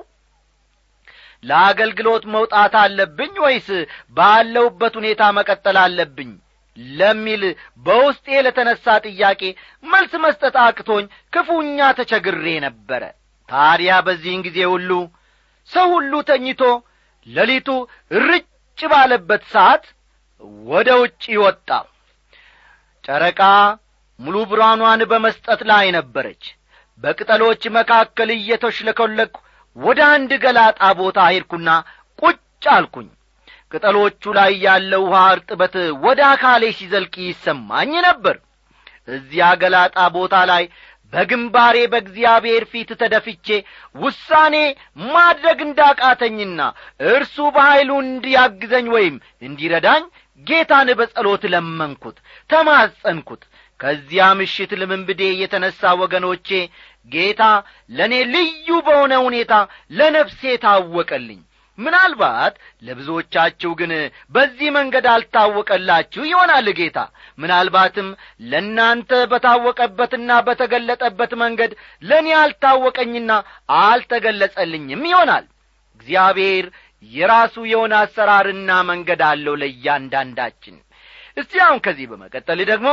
ለአገልግሎት 1.44 2.24
መውጣት 2.36 2.74
አለብኝ 2.82 3.34
ወይስ 3.44 3.68
ባለውበት 4.18 4.94
ሁኔታ 5.00 5.24
መቀጠል 5.38 5.78
አለብኝ 5.84 6.32
ለሚል 6.98 7.44
በውስጤ 7.86 8.28
ለተነሣ 8.46 8.96
ጥያቄ 9.06 9.42
መልስ 9.84 10.14
መስጠት 10.24 10.56
አቅቶኝ 10.64 11.06
ክፉኛ 11.34 11.78
ተቸግሬ 12.00 12.48
ነበረ 12.66 13.04
ታዲያ 13.50 13.92
በዚህን 14.06 14.42
ጊዜ 14.48 14.60
ሁሉ 14.74 14.92
ሰው 15.70 15.88
ሁሉ 15.96 16.14
ተኝቶ 16.30 16.62
ሌሊቱ 17.28 17.70
ርጭ 18.26 18.48
ባለበት 18.84 19.44
ሰዓት 19.54 19.84
ወደ 20.68 20.90
ውጭ 21.02 21.24
ወጣ። 21.44 21.70
ጨረቃ 23.04 23.42
ሙሉ 24.20 24.36
ብርሃኗን 24.50 25.02
በመስጠት 25.12 25.62
ላይ 25.72 25.86
ነበረች። 25.98 26.44
በቅጠሎች 27.04 27.64
መካከል 27.78 28.30
እየተሽለኮለኩ 28.36 29.34
ወደ 29.78 30.00
አንድ 30.14 30.32
ገላጣ 30.44 30.82
ቦታ 31.00 31.20
ሄድኩና 31.32 31.70
ቁጭ 32.20 32.40
አልኩኝ። 32.76 33.08
ቅጠሎቹ 33.72 34.24
ላይ 34.38 34.52
ያለው 34.66 35.04
ውሃ 35.08 35.22
እርጥበት 35.36 35.74
ወደ 36.06 36.20
አካሌ 36.34 36.64
ሲዘልቅ 36.78 37.16
ይሰማኝ 37.26 37.92
ነበር። 38.08 38.36
እዚያ 39.08 39.48
ገላጣ 39.62 39.98
ቦታ 40.16 40.36
ላይ 40.52 40.64
በግንባሬ 41.16 41.78
በእግዚአብሔር 41.92 42.64
ፊት 42.72 42.90
ተደፍቼ 43.02 43.48
ውሳኔ 43.96 44.56
ማድረግ 45.10 45.60
እንዳቃተኝና 45.66 46.60
እርሱ 47.10 47.36
በኀይሉ 47.56 47.92
እንዲያግዘኝ 48.06 48.88
ወይም 48.96 49.18
እንዲረዳኝ 49.48 50.04
ጌታን 50.48 50.90
በጸሎት 51.00 51.44
ለመንኩት 51.54 52.18
ተማጸንኩት። 52.50 53.44
ከዚያ 53.80 54.26
ምሽት 54.40 54.72
ልምንብዴ 54.82 55.22
የተነሣ 55.40 55.82
ወገኖቼ 56.02 56.50
ጌታ 57.12 57.42
ለእኔ 57.92 58.14
ልዩ 58.34 58.68
በሆነ 58.86 59.14
ሁኔታ 59.26 59.54
ለነፍሴ 59.98 60.42
ታወቀልኝ 60.64 61.42
ምናልባት 61.78 62.54
ለብዙዎቻችሁ 62.84 63.72
ግን 63.80 63.92
በዚህ 64.36 64.70
መንገድ 64.76 65.06
አልታወቀላችሁ 65.14 66.24
ይሆናል 66.30 66.68
ጌታ። 66.80 66.98
ምናልባትም 67.38 68.08
ለእናንተ 68.52 69.12
በታወቀበትና 69.32 70.30
በተገለጠበት 70.48 71.34
መንገድ 71.44 71.72
ለእኔ 72.04 72.30
አልታወቀኝና 72.42 73.32
አልተገለጸልኝም 73.82 75.04
ይሆናል። 75.12 75.46
እግዚአብሔር 76.00 76.66
የራሱ 77.04 77.56
የሆነ 77.72 77.94
አሰራርና 78.04 78.70
መንገድ 78.90 79.22
አለው 79.28 79.56
ለእያንዳንዳችን። 79.62 80.76
እስቲ 81.38 81.54
አሁን 81.66 81.80
ከዚህ 81.86 82.06
በመቀጠል 82.12 82.60
ደግሞ 82.70 82.90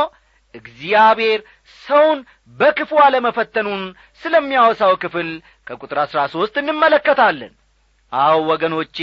እግዚአብሔር 0.55 1.39
ሰውን 1.81 2.19
በክፉ 2.57 2.91
አለመፈተኑን 3.03 3.83
ስለሚያወሳው 4.23 4.93
ክፍል 5.03 5.29
ከቁጥር 5.67 5.99
አሥራ 6.03 6.21
ሦስት 6.33 6.55
እንመለከታለን 6.61 7.53
አዎ 8.13 8.37
ወገኖቼ 8.49 8.97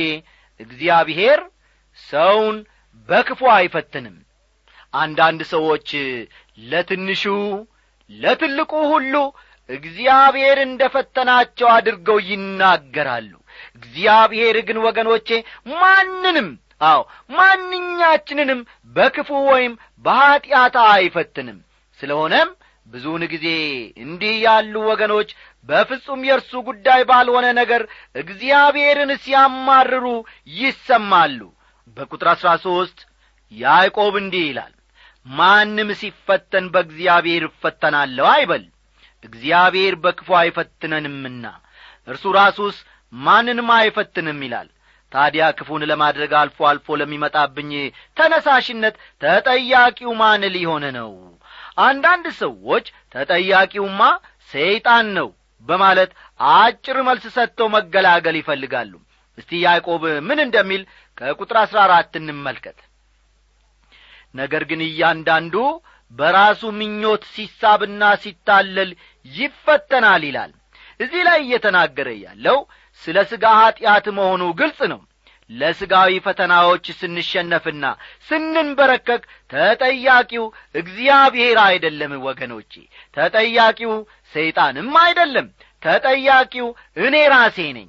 እግዚአብሔር 0.60 1.40
ሰውን 2.04 2.56
በክፉ 3.08 3.40
አይፈትንም። 3.54 4.16
አንዳንድ 4.94 5.40
ሰዎች 5.52 5.88
ለትንሹ 6.62 7.22
ለትልቁ 8.10 8.72
ሁሉ 8.92 9.14
እግዚአብሔር 9.68 10.58
እንደ 10.62 10.82
ፈተናቸው 10.94 11.68
አድርገው 11.74 12.18
ይናገራሉ። 12.30 13.32
እግዚአብሔር 13.76 14.56
ግን 14.68 14.78
ወገኖቼ 14.86 15.28
ማንንም 15.74 16.48
አዎ 16.82 17.00
ማንኛችንንም 17.30 18.60
በክፉ 18.96 19.30
ወይም 19.50 19.72
በኀጢአት 20.04 20.76
አይፈትንም። 20.86 21.58
ስለሆነም 22.00 22.50
ብዙውን 22.90 23.22
ጊዜ 23.32 23.46
እንዲህ 24.04 24.34
ያሉ 24.44 24.74
ወገኖች 24.88 25.30
በፍጹም 25.68 26.20
የእርሱ 26.28 26.52
ጉዳይ 26.68 27.00
ባልሆነ 27.10 27.46
ነገር 27.58 27.82
እግዚአብሔርን 28.22 29.12
ሲያማርሩ 29.24 30.06
ይሰማሉ። 30.56 31.40
በቁጥር 31.96 32.28
አሥራ 32.32 32.50
ሦስት 32.64 32.98
ያዕቆብ 33.52 34.14
እንዲህ 34.20 34.44
ይላል 34.48 34.72
ማንም 35.26 35.88
ሲፈተን 36.00 36.66
በእግዚአብሔር 36.74 37.42
እፈተናለሁ 37.48 38.26
አይበል? 38.32 38.62
እግዚአብሔር 39.24 39.94
በክፉ 40.04 40.28
አይፈትነንምና 40.40 41.44
እርሱ 42.08 42.24
ራሱስ 42.36 42.76
ማንንም 43.12 43.68
አይፈትንም 43.76 44.38
ይላል። 44.46 44.68
ታዲያ 45.12 45.44
ክፉን 45.58 45.82
ለማድረግ 45.90 46.32
አልፎ 46.40 46.58
አልፎ 46.68 46.96
ለሚመጣብኝ 47.00 47.70
ተነሳሽነት 48.16 48.94
ተጠያቂው 49.22 50.12
ማን 50.20 50.42
ሊሆን 50.54 50.84
ነው 50.96 51.10
አንዳንድ 51.80 52.26
ሰዎች 52.40 52.86
ተጠያቂውማ 53.14 54.00
ሰይጣን 54.50 55.06
ነው 55.18 55.28
በማለት 55.66 56.10
አጭር 56.54 56.98
መልስ 57.08 57.24
ሰጥተው 57.36 57.68
መገላገል 57.74 58.36
ይፈልጋሉ። 58.38 58.92
እስቲ 59.38 59.50
ያዕቆብ 59.64 60.02
ምን 60.28 60.38
እንደሚል 60.44 60.82
ከቁጥር 61.18 61.56
አሥራ 61.62 61.78
አራት 61.86 62.14
እንመልከት። 62.20 62.78
ነገር 64.34 64.62
ግን 64.70 64.80
እያንዳንዱ 64.86 65.54
በራሱ 66.12 66.62
ምኞት 66.78 67.22
ሲሳብና 67.34 68.02
ሲታለል 68.22 68.90
ይፈተናል 69.26 70.22
ይላል። 70.28 70.52
እዚህ 71.00 71.22
ላይ 71.28 71.38
እየተናገረ 71.44 72.08
ያለው 72.24 72.58
ስለ 73.02 73.18
ሥጋ 73.30 73.44
ኀጢአት 73.58 74.06
መሆኑ 74.18 74.42
ግልጽ 74.58 74.80
ነው 74.92 75.00
ለሥጋዊ 75.50 76.12
ፈተናዎች 76.24 76.86
ስንሸነፍና 76.98 77.84
ስንንበረከክ 78.28 79.22
ተጠያቂው 79.52 80.44
እግዚአብሔር 80.74 81.58
አይደለም 81.66 82.12
ወገኖቼ። 82.26 82.72
ተጠያቂው 83.16 83.94
ሰይጣንም 84.34 84.90
አይደለም። 85.02 85.48
ተጠያቂው 85.82 86.68
እኔ 87.04 87.16
ራሴ 87.34 87.58
ነኝ። 87.76 87.88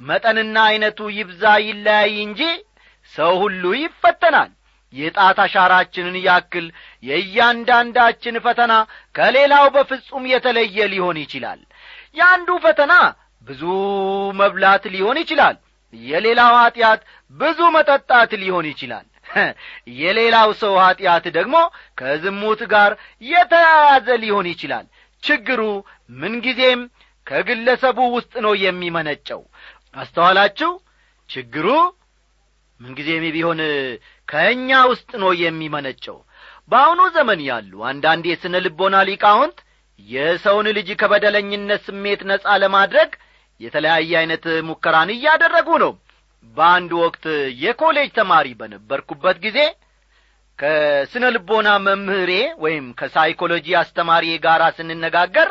መጠንና 0.00 0.56
ዐይነቱ 0.68 1.00
ይብዛ 1.16 1.44
ይለያይ 1.66 2.14
እንጂ 2.26 2.42
ሰው 3.12 3.32
ሁሉ 3.42 3.64
ይፈተናል። 3.80 4.50
የጣት 4.92 5.38
አሻራችንን 5.42 6.16
ያክል 6.24 6.66
የእያንዳንዳችን 7.04 8.36
ፈተና 8.44 8.72
ከሌላው 9.14 9.66
በፍጹም 9.76 10.24
የተለየ 10.32 10.86
ሊሆን 10.92 11.18
ይችላል። 11.22 11.60
የአንዱ 12.18 12.50
ፈተና 12.64 12.92
ብዙ 13.46 13.62
መብላት 14.40 14.84
ሊሆን 14.94 15.18
ይችላል 15.22 15.56
የሌላው 15.92 16.54
ኀጢአት 16.60 17.00
ብዙ 17.34 17.58
መጠጣት 17.76 18.30
ሊሆን 18.42 18.66
ይችላል። 18.70 19.06
የሌላው 20.00 20.48
ሰው 20.62 20.74
ኀጢአት 20.82 21.24
ደግሞ 21.36 21.56
ከዝሙት 21.98 22.60
ጋር 22.72 22.92
የተያያዘ 23.24 24.08
ሊሆን 24.24 24.46
ይችላል። 24.52 24.86
ችግሩ 25.22 25.60
ምንጊዜም 26.20 26.80
ከግለሰቡ 27.26 27.98
ውስጥ 28.16 28.32
ነው 28.44 28.54
የሚመነጨው። 28.64 29.42
አስተዋላችሁ? 29.94 30.70
ችግሩ 31.30 31.66
ምንጊዜም 32.80 33.24
ቢሆን 33.34 33.60
ከእኛ 34.28 34.70
ውስጥ 34.92 35.10
ነው 35.22 35.30
የሚመነጨው። 35.42 36.16
በአሁኑ 36.70 37.00
ዘመን 37.16 37.40
ያሉ 37.48 37.72
አንዳንድ 37.90 38.24
የስነ 38.30 38.56
ልቦና 38.64 38.96
ሊቃውንት 39.08 39.58
የሰውን 40.08 40.66
ልጅ 40.76 40.88
ከበደለኝነት 41.00 41.82
ስሜት 41.88 42.20
ነጻ 42.30 42.46
ለማድረግ 42.62 43.10
የተለያየ 43.60 44.12
ዐይነት 44.20 44.44
ሙከራን 44.68 45.10
እያደረጉ 45.14 45.68
ነው። 45.82 45.92
በአንድ 46.56 46.90
ወቅት 47.02 47.24
የኮሌጅ 47.62 48.08
ተማሪ 48.18 48.46
በነበርኩበት 48.60 49.36
ጊዜ 49.44 49.58
ከስነ 50.58 51.24
ልቦና 51.34 51.68
መምህሬ 51.84 52.32
ወይም 52.64 52.86
ከሳይኮሎጂ 52.98 53.66
አስተማሪ 53.80 54.26
ጋር 54.44 54.62
ስንነጋገር 54.76 55.48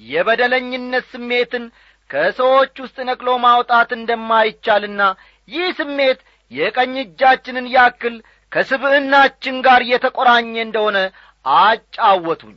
የበደለኝነት 0.00 1.04
ስሜትን 1.12 1.64
ከሰዎች 2.10 2.74
ውስጥ 2.84 2.96
ነቅሎ 3.08 3.28
ማውጣት 3.44 3.90
እንደማይቻልና 3.96 5.02
ይህ 5.48 5.68
ስሜት 5.78 6.18
የቀኝ 6.52 6.94
እጃችንን 7.02 7.66
ያክል 7.76 8.16
ከስብዕናችን 8.52 9.56
ጋር 9.66 9.80
የተቈራኘ 9.92 10.54
እንደሆነ 10.64 10.98
አጫወቱኝ። 11.44 12.56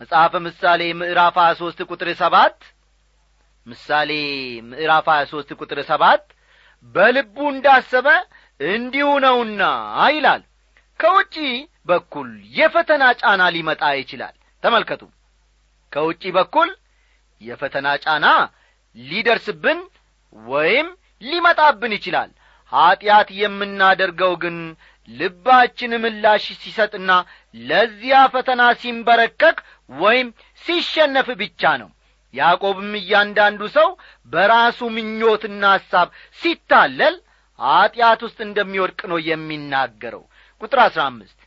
መጽሐፈ 0.00 0.34
ምሳሌ 0.46 0.82
ምዕራፍ 1.00 1.36
ሦስት 1.60 1.80
ቁጥር 1.90 2.08
ሰባት 2.20 2.56
ምሳሌ 3.68 4.10
ምዕራፍ 4.68 5.06
ሀያ 5.12 5.22
ሦስት 5.30 5.50
ቁጥር 5.60 5.78
ሰባት 5.88 6.22
በልቡ 6.94 7.36
እንዳሰበ 7.52 8.08
እንዲሁ 8.60 9.08
ነውና 9.24 9.62
ይላል። 10.10 10.42
ከውጪ 11.00 11.34
በኩል 11.88 12.28
የፈተና 12.58 13.04
ጫና 13.20 13.42
ሊመጣ 13.54 13.82
ይችላል። 14.00 14.34
ተመልከቱ። 14.62 15.02
ከውጪ 15.92 16.22
በኩል 16.36 16.70
የፈተና 17.42 17.88
ጫና 18.04 18.26
ሊደርስብን 18.96 19.80
ወይም 20.32 20.88
ሊመጣብን 21.22 21.92
ይችላል። 21.96 22.30
ኀጢአት 22.72 23.28
የምናደርገው 23.40 24.32
ግን 24.42 24.56
ልባችን 25.08 25.92
ምላሽ 26.02 26.46
ሲሰጥና 26.62 27.10
ለዚያ 27.64 28.16
ፈተና 28.34 28.62
ሲንበረከክ 28.80 29.58
ወይም 29.98 30.28
ሲሸነፍ 30.62 31.28
ብቻ 31.40 31.62
ነው 31.82 31.88
ያዕቆብም 32.38 32.92
እያንዳንዱ 32.98 33.62
ሰው 33.76 33.88
በራሱ 34.32 34.78
ምኞትና 34.96 35.64
ሐሳብ 35.76 36.08
ሲታለል 36.40 37.16
ኀጢአት 37.58 38.20
ውስጥ 38.26 38.38
እንደሚወድቅ 38.46 39.00
ነው 39.12 39.18
የሚናገረው። 39.28 40.22
ቁጥር 40.60 40.80
አሥራ 40.84 41.02
አምስት 41.10 41.38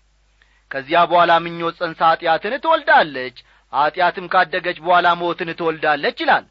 ከዚያ 0.71 0.99
በኋላ 1.09 1.31
ምኞት 1.45 1.75
ጸንሳ 1.79 2.01
ኀጢአትን 2.11 2.53
ትወልዳለች 2.63 3.37
ኀጢአትም 3.73 4.25
ካደገች 4.33 4.77
በኋላ 4.83 5.07
ሞትን 5.21 5.49
ትወልዳለች 5.59 6.17
ይላል። 6.23 6.45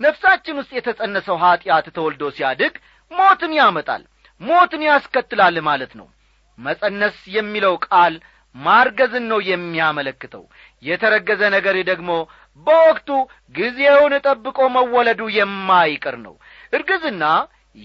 ነፍሳችን 0.00 0.58
ውስጥ 0.60 0.72
የተጸነሰው 0.76 1.36
ኀጢአት 1.42 1.86
ተወልዶ 1.96 2.24
ሲያድግ 2.36 2.74
ሞትን 3.10 3.52
ያመጣል 3.58 4.02
ሞትን 4.40 4.82
ያስከትላል 4.88 5.56
ማለት 5.68 5.92
ነው። 5.98 6.06
መጸነስ 6.58 7.16
የሚለው 7.36 7.74
ቃል 7.86 8.14
ማርገዝን 8.54 9.24
ነው 9.30 9.40
የሚያመለክተው። 9.48 10.44
የተረገዘ 10.82 11.42
ነገር 11.56 11.76
ደግሞ 11.90 12.10
በወቅቱ 12.66 13.08
ጊዜውን 13.54 14.14
ጠብቆ 14.26 14.58
መወለዱ 14.76 15.20
የማይቀር 15.38 16.16
ነው። 16.26 16.34
እርግዝና 16.72 17.24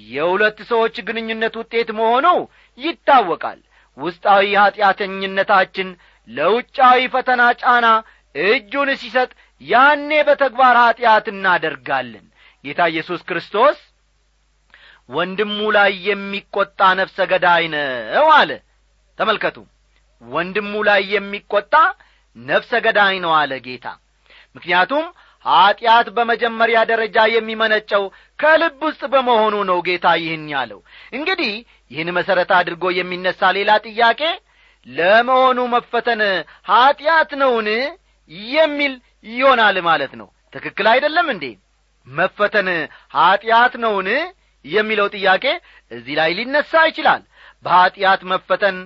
የሁለት 0.10 0.60
ሰዎች 0.71 0.95
ግንኙነት 1.08 1.53
ውጤት 1.62 1.89
መሆኑ 1.99 2.25
ይታወቃል። 2.77 3.60
ውስጣዊ 3.97 4.45
ኀጢአተኝነታችን 4.62 5.88
ለውጫዊ 6.29 6.99
ፈተና 7.13 7.41
ጫና 7.62 7.88
እጁን 8.36 8.89
ሲሰጥ 9.01 9.29
ያኔ 9.62 10.12
በተግባር 10.27 10.75
ኀጢአት 10.84 11.25
እናደርጋለን። 11.34 12.25
ጌታ 12.63 12.82
ኢየሱስ 12.91 13.21
ክርስቶስ 13.29 13.77
ወንድሙ 15.10 15.58
ላይ 15.75 15.91
የሚቈጣ 16.08 16.79
ነፍሰ 16.99 17.17
ገዳይ 17.32 17.63
ነው 17.73 18.27
አለ። 18.38 18.51
ተመልከቱ 19.19 19.58
ወንድሙ 20.21 20.73
ላይ 20.88 21.01
የሚቈጣ 21.13 21.73
ነፍሰ 22.36 22.71
ገዳይ 22.86 23.15
ነው 23.23 23.32
አለ 23.38 23.51
ጌታ። 23.65 23.86
ምክንያቱም 24.55 25.05
ኀጢአት 25.45 26.08
በመጀመሪያ 26.15 26.79
ደረጃ 26.89 27.17
የሚመነጨው 27.34 28.03
ከልብ 28.39 28.79
ውስጥ 28.88 29.03
በመሆኑ 29.13 29.55
ነው 29.69 29.77
ጌታ 29.88 30.08
ይህን 30.23 30.45
ያለው። 30.53 30.79
እንግዲህ 31.17 31.53
ይህን 31.91 32.10
መሠረት 32.17 32.51
አድርጎ 32.58 32.84
የሚነሣ 32.97 33.51
ሌላ 33.58 33.71
ጥያቄ 33.88 34.21
ለመሆኑ 34.88 35.60
መፈተን 35.73 36.21
ኀጢአት 36.69 37.32
ነውን 37.41 37.69
የሚል 38.51 38.93
ይሆናል 39.25 39.77
ማለት 39.88 40.13
ነው። 40.19 40.27
ትክክል 40.53 40.88
አይደለም 40.91 41.27
እንዴ? 41.34 41.45
መፈተን 42.08 42.69
ኀጢአት 43.15 43.73
ነውን 43.84 44.08
የሚለው 44.65 45.08
ጥያቄ 45.15 45.45
እዚህ 45.91 46.13
ላይ 46.19 46.32
ሊነሣ 46.38 46.71
ይችላል። 46.89 47.21
በኀጢአት 47.65 48.21
መፈተን 48.32 48.77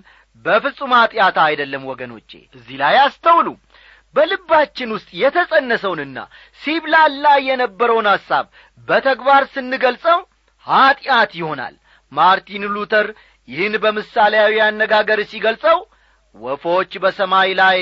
በፍጹም 0.46 0.94
ኀጢአት 0.98 1.38
አይደለም 1.44 1.84
ወገኖቼ። 1.92 2.30
እዚህ 2.58 2.76
ላይ 2.82 2.96
አስተውሉ። 3.04 3.48
በልባችን 4.16 4.90
ውስጥ 4.96 5.10
የተጸነሰውንና 5.20 6.18
ሲብላላ 6.62 7.26
የነበረውን 7.46 8.08
ሐሳብ 8.12 8.46
በተግባር 8.88 9.44
ስንገልጸው 9.54 10.20
ኀጢአት 10.68 11.32
ይሆናል። 11.40 11.76
ማርቲን 12.12 12.66
ሉተር 12.76 13.08
ይህን 13.48 13.76
በምሳሌያዊ 13.84 14.56
አነጋገር 14.66 15.20
ሲገልጸው 15.32 15.80
ወፎች 16.36 16.92
በሰማይ 17.04 17.50
ላይ 17.60 17.80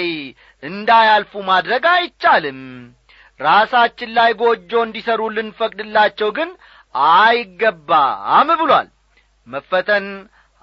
እንዳያልፉ 0.64 1.42
ማድረግ 1.50 1.84
አይቻልም። 1.94 2.62
ራሳችን 3.40 4.10
ላይ 4.18 4.32
ጎጆ 4.42 4.72
እንዲሠሩ 4.86 5.22
ልንፈቅድላቸው 5.36 6.30
ግን 6.38 6.50
አይገባም 6.96 8.50
ብሏል። 8.60 8.90
መፈተን 9.48 10.08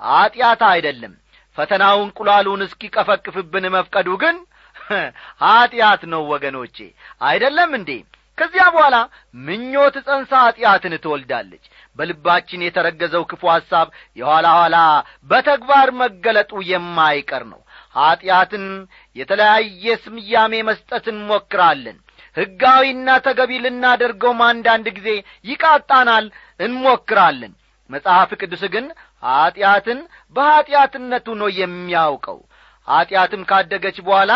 ኀጢአት 0.01 0.61
አይደለም 0.69 1.15
ፈተናው 1.59 1.99
እንቁላሉን 2.05 2.63
እስኪቀፈቅፍብን 2.67 3.67
መፍቀዱ 3.75 4.09
ግን 4.23 4.37
ኀጢአት 5.43 6.03
ነው 6.13 6.23
ወገኖቼ። 6.33 6.77
አይደለም 7.23 7.71
እንዴ? 7.79 7.91
ከዚያ 8.39 8.65
በኋላ 8.75 8.97
ምኞት 9.45 9.97
ጸንሳ 10.07 10.33
ኀጢአትን 10.45 10.95
ትወልዳለች። 11.05 11.65
በልባችን 11.97 12.65
የተረገዘው 12.65 13.23
ክፉ 13.31 13.43
ሐሳብ 13.55 13.87
የኋላ 14.17 14.47
ኋላ 14.59 14.77
በተግባር 15.31 15.89
መገለጡ 16.03 16.53
የማይቀር 16.69 17.45
ነው። 17.53 17.61
ኀጢአትን 17.97 18.65
የተለያየ 19.17 19.97
ስምያሜ 20.05 20.55
መስጠት 20.69 21.07
እንሞክራለን። 21.15 21.99
ሕጋዊና 22.37 23.09
ተገቢ 23.27 23.53
ልናደርገውም 23.65 24.41
አንዳንድ 24.49 24.89
ጊዜ 24.99 25.09
ይቃጣናል 25.45 26.27
እንሞክራለን። 26.61 27.53
መጽሐፍ 27.91 28.31
ቅዱስ 28.41 28.63
ግን 28.73 28.87
ኀጢአትን 29.23 29.99
በኀጢአትነቱ 30.37 31.27
ነው 31.41 31.49
የሚያውቀው። 31.59 32.39
ኀጢአትም 32.89 33.43
ካደገች 33.51 33.99
በኋላ 34.07 34.33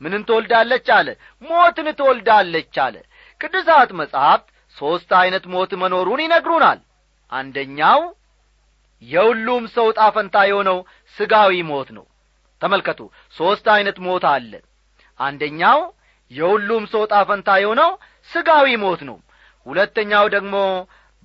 ምንን 0.00 0.22
ትወልዳለች 0.28 0.86
አለ? 0.96 1.08
ሞትን 1.42 1.88
ትወልዳለች 1.98 2.74
አለ። 2.84 2.96
ቅዱሳት 3.40 3.90
መጻሕፍት 3.98 4.46
ሦስት 4.76 5.10
ዐይነት 5.18 5.44
ሞት 5.52 5.72
መኖሩን 5.82 6.20
ይነግሩናል። 6.24 6.80
አንደኛው 7.32 8.00
የሁሉም 9.02 9.64
ሰው 9.76 9.88
ጣፈንታ 9.98 10.36
የሆነው 10.48 10.78
ሥጋዊ 11.16 11.54
ሞት 11.70 11.88
ነው። 11.96 12.04
ተመልከቱ 12.62 13.00
ሦስት 13.34 13.66
ዐይነት 13.74 13.98
ሞት 14.06 14.24
አለ። 14.32 14.52
አንደኛው 15.20 15.80
የሁሉም 16.30 16.84
ሰው 16.92 17.02
ጣፈንታ 17.12 17.48
የሆነው 17.62 17.90
ሥጋዊ 18.30 18.68
ሞት 18.84 19.00
ነው። 19.08 19.18
ሁለተኛው 19.66 20.26
ደግሞ 20.34 20.54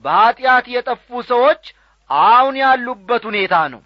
በኀጢአት 0.05 0.65
የጠፉ 0.73 1.07
ሰዎች 1.29 1.63
አሁን 2.09 2.55
ያሉበት 2.61 3.23
ሁኔታ 3.29 3.55
ነው። 3.73 3.81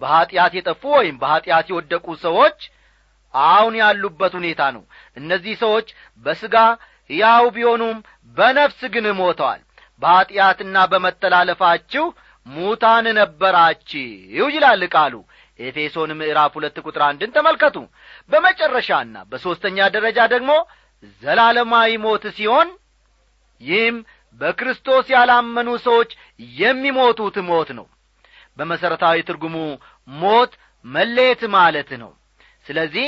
በኀጢአት 0.00 0.52
የጠፉ 0.56 0.82
ወይም 0.96 1.16
በኀጢአት 1.22 1.66
የወደቁ 1.70 2.06
ሰዎች 2.24 2.58
አሁን 3.34 3.74
ያሉበት 3.80 4.32
ሁኔታ 4.38 4.62
ነው። 4.76 4.82
እነዚህ 5.16 5.54
ሰዎች 5.62 5.88
በሥጋ 6.24 6.56
ሕያው 7.10 7.46
ቢሆኑም 7.56 7.96
በነፍስ 8.36 8.80
ግን 8.94 9.06
ሞተዋል። 9.18 9.60
በኀጢአትና 10.02 10.76
በመተላለፋችሁ 10.92 12.04
ሙታን 12.46 13.06
ነበራችሁ 13.18 14.46
ይላል 14.54 14.82
ቃሉ። 14.94 15.14
ኤፌሶን 15.58 16.10
ምዕራፍ 16.18 16.52
ሁለት 16.58 16.76
ቁጥር 16.84 17.02
አንድን 17.06 17.30
ተመልከቱ። 17.36 17.76
በመጨረሻና 18.30 19.16
በሦስተኛ 19.30 19.78
ደረጃ 19.94 20.18
ደግሞ 20.34 20.50
ዘላለማዊ 21.22 21.90
ሞት 22.04 22.24
ሲሆን 22.36 22.68
ይህም 23.60 23.96
በክርስቶስ 24.40 25.06
ያላመኑ 25.14 25.68
ሰዎች 25.86 26.10
የሚሞቱት 26.60 27.36
ሞት 27.48 27.70
ነው። 27.78 27.86
በመሠረታዊ 28.58 29.16
ትርጉሙ 29.28 29.56
ሞት 30.08 30.52
መለየት 30.84 31.42
ማለት 31.54 31.90
ነው። 32.02 32.10
ስለዚህ 32.66 33.06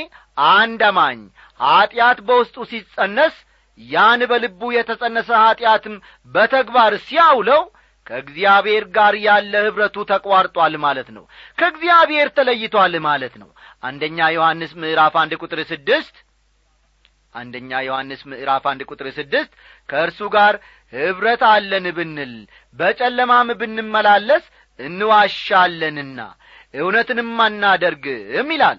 አንድ 0.54 0.80
አማኝ 0.88 1.20
ኀጢአት 1.60 2.18
በውስጡ 2.26 2.56
ሲጸነስ 2.70 3.36
ያን 3.80 4.20
በልቡ 4.30 4.60
የተጸነሰ 4.74 5.28
ኀጢአትም 5.42 5.94
በተግባር 6.34 6.92
ሲያውለው 7.06 7.62
ከእግዚአብሔር 8.06 8.84
ጋር 8.94 9.14
ያለ 9.24 9.52
ኅብረቱ 9.64 9.96
ተቋርጧል 10.10 10.74
ማለት 10.84 11.08
ነው። 11.16 11.24
ከእግዚአብሔር 11.58 12.28
ተለይቷል 12.36 12.94
ማለት 13.06 13.34
ነው። 13.42 13.50
አንደኛ 13.82 14.28
ዮሐንስ 14.36 14.72
ምዕራፍ 14.80 15.16
አንድ 15.22 15.32
ቁጥር 15.42 15.60
ስድስት 15.70 16.14
አንደኛ 17.34 17.70
ዮሐንስ 17.86 18.20
ምዕራፍ 18.30 18.64
አንድ 18.70 18.82
ቁጥር 18.88 19.06
ስድስት 19.16 19.50
ከእርሱ 19.88 20.20
ጋር 20.34 20.54
ኅብረት 20.92 21.42
አለን 21.48 21.86
ብንል 21.96 22.32
በጨለማም 22.74 23.48
ብንመላለስ 23.60 24.44
እንዋሻለንና 24.78 26.20
እውነትንም 26.74 27.30
አናደርግም 27.44 28.48
ይላል። 28.54 28.78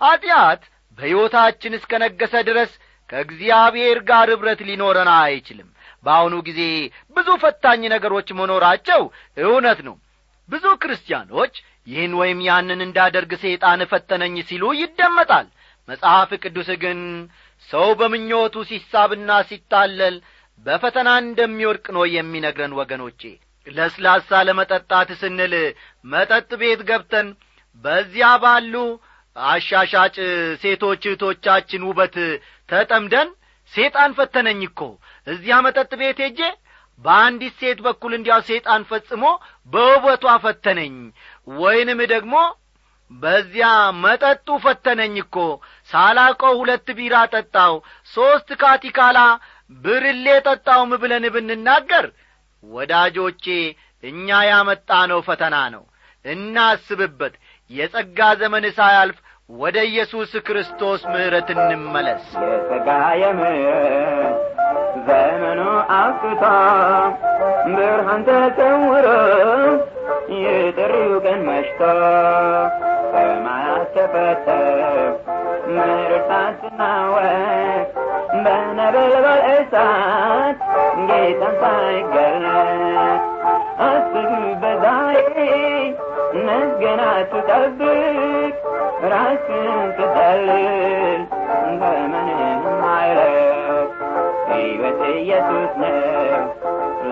ኀጢአት 0.00 0.62
በሕይወታችን 0.98 1.76
እስከ 1.78 1.92
ነገሰ 2.04 2.34
ድረስ 2.48 2.72
ከእግዚአብሔር 3.10 3.98
ጋር 4.10 4.28
ኅብረት 4.34 4.60
ሊኖረን 4.68 5.10
አይችልም። 5.16 5.68
በአሁኑ 6.04 6.34
ጊዜ 6.46 6.60
ብዙ 7.16 7.28
ፈታኝ 7.42 7.82
ነገሮች 7.94 8.28
መኖራቸው 8.38 9.02
እውነት 9.44 9.80
ነው። 9.88 9.96
ብዙ 10.48 10.64
ክርስቲያኖች 10.82 11.54
ይህን 11.86 12.12
ወይም 12.20 12.38
ያንን 12.46 12.80
እንዳደርግ 12.86 13.32
ሰይጣን 13.42 13.80
ፈተነኝ 13.92 14.36
ሲሉ 14.48 14.64
ይደመጣል። 14.80 15.46
መጽሐፍ 15.88 16.30
ቅዱስ 16.42 16.68
ግን 16.82 16.98
ሰው 17.68 17.88
በምኞቱ 17.98 18.54
ሲሳብና 18.70 19.30
ሲታለል 19.48 20.16
በፈተና 20.66 21.10
እንደሚወድቅ 21.24 21.86
ነው 21.96 22.04
የሚነግረን 22.14 22.72
ወገኖቼ። 22.80 23.20
ለስላሳ 23.66 24.40
ለመጠጣት 24.48 25.10
ስንል 25.20 25.54
መጠጥ 26.04 26.50
ቤት 26.60 26.80
ገብተን 26.90 27.28
በዚያ 27.84 28.28
ባሉ 28.42 28.74
አሻሻጭ 29.36 30.16
ሴቶች 30.62 31.02
እህቶቻችን 31.08 31.82
ውበት 31.88 32.16
ተጠምደን 32.68 33.28
ሴጣን 33.72 34.10
ፈተነኝ 34.18 34.60
እኮ። 34.68 34.80
እዚያ 35.26 35.56
መጠጥ 35.66 35.90
ቤት 36.00 36.20
ሄጄ 36.24 36.40
በአንዲት 37.04 37.54
ሴት 37.60 37.78
በኩል 37.84 38.12
እንዲያው 38.16 38.40
ሴጣን 38.48 38.82
ፈጽሞ 38.90 39.22
በውበቷ 39.72 40.24
ፈተነኝ። 40.44 40.96
ወይንም 41.60 42.00
ደግሞ 42.12 42.34
በዚያ 43.10 43.68
መጠጡ 44.02 44.48
ፈተነኝ 44.64 45.14
እኮ 45.22 45.36
ሳላቀው 45.90 46.54
ሁለት 46.60 46.88
ቢራ 46.98 47.16
ጠጣው 47.32 47.74
ሦስት 48.12 48.48
ካቲካላ 48.60 49.18
ብርሌ 49.84 50.26
ጠጣውም 50.46 50.92
ብለን 51.02 51.24
ብንናገር 51.34 52.06
ወዳጆቼ 52.64 53.44
እኛ 54.02 54.28
ያመጣ 54.48 54.90
ነው 55.10 55.20
ፈተና 55.26 55.56
ነው። 55.74 55.82
እናስብበት 56.24 57.34
የጸጋ 57.70 58.20
ዘመን 58.40 58.64
ሳያልፍ 58.78 59.18
ወደ 59.50 59.76
ኢየሱስ 59.88 60.32
ክርስቶስ 60.46 61.00
ምሕረት 61.12 61.48
እንመለስ። 61.54 62.24
የጸጋ 62.42 62.88
የምሕረት 63.22 64.36
ዘመኑ 65.08 65.60
አብቅቶ 65.96 66.42
ብርሃን 67.74 68.22
ተሰውሮ 68.28 69.06
የጥሪው 70.42 71.14
ቀን 71.24 71.40
መሽቶ 71.48 71.80
ሰማያት 73.12 73.94
ተፈተው 73.96 75.08
ምድር 75.74 76.12
ሳትናወጥ 76.28 77.88
በነበልባል 78.44 79.42
እሳት 79.54 80.58
ጌታን 81.08 81.54
ሳይገለጥ 81.62 83.20
አስብበት 83.86 84.78
ዛሬ 84.84 85.34
ነገን 86.46 87.00
አትጠብቅ 87.06 88.54
ራስን 89.12 89.66
ትጠልል 89.96 91.20
ዘመንን 91.80 92.60
አይለቅ 92.90 93.88
ሕይወት 94.50 95.00
ኢየሱስ 95.14 95.72
ነው 95.82 96.44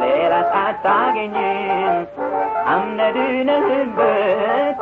ሌላ 0.01 0.33
አታገኝም 0.63 1.97
አምነድነህበት 2.75 4.77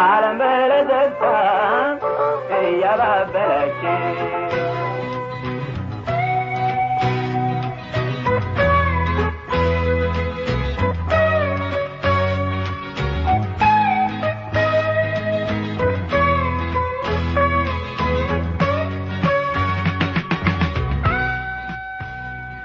ዓለም 0.00 0.36
በለዘታ 0.40 1.22
እያባበለች። 2.58 3.80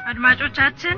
አድማጮቻችን 0.08 0.98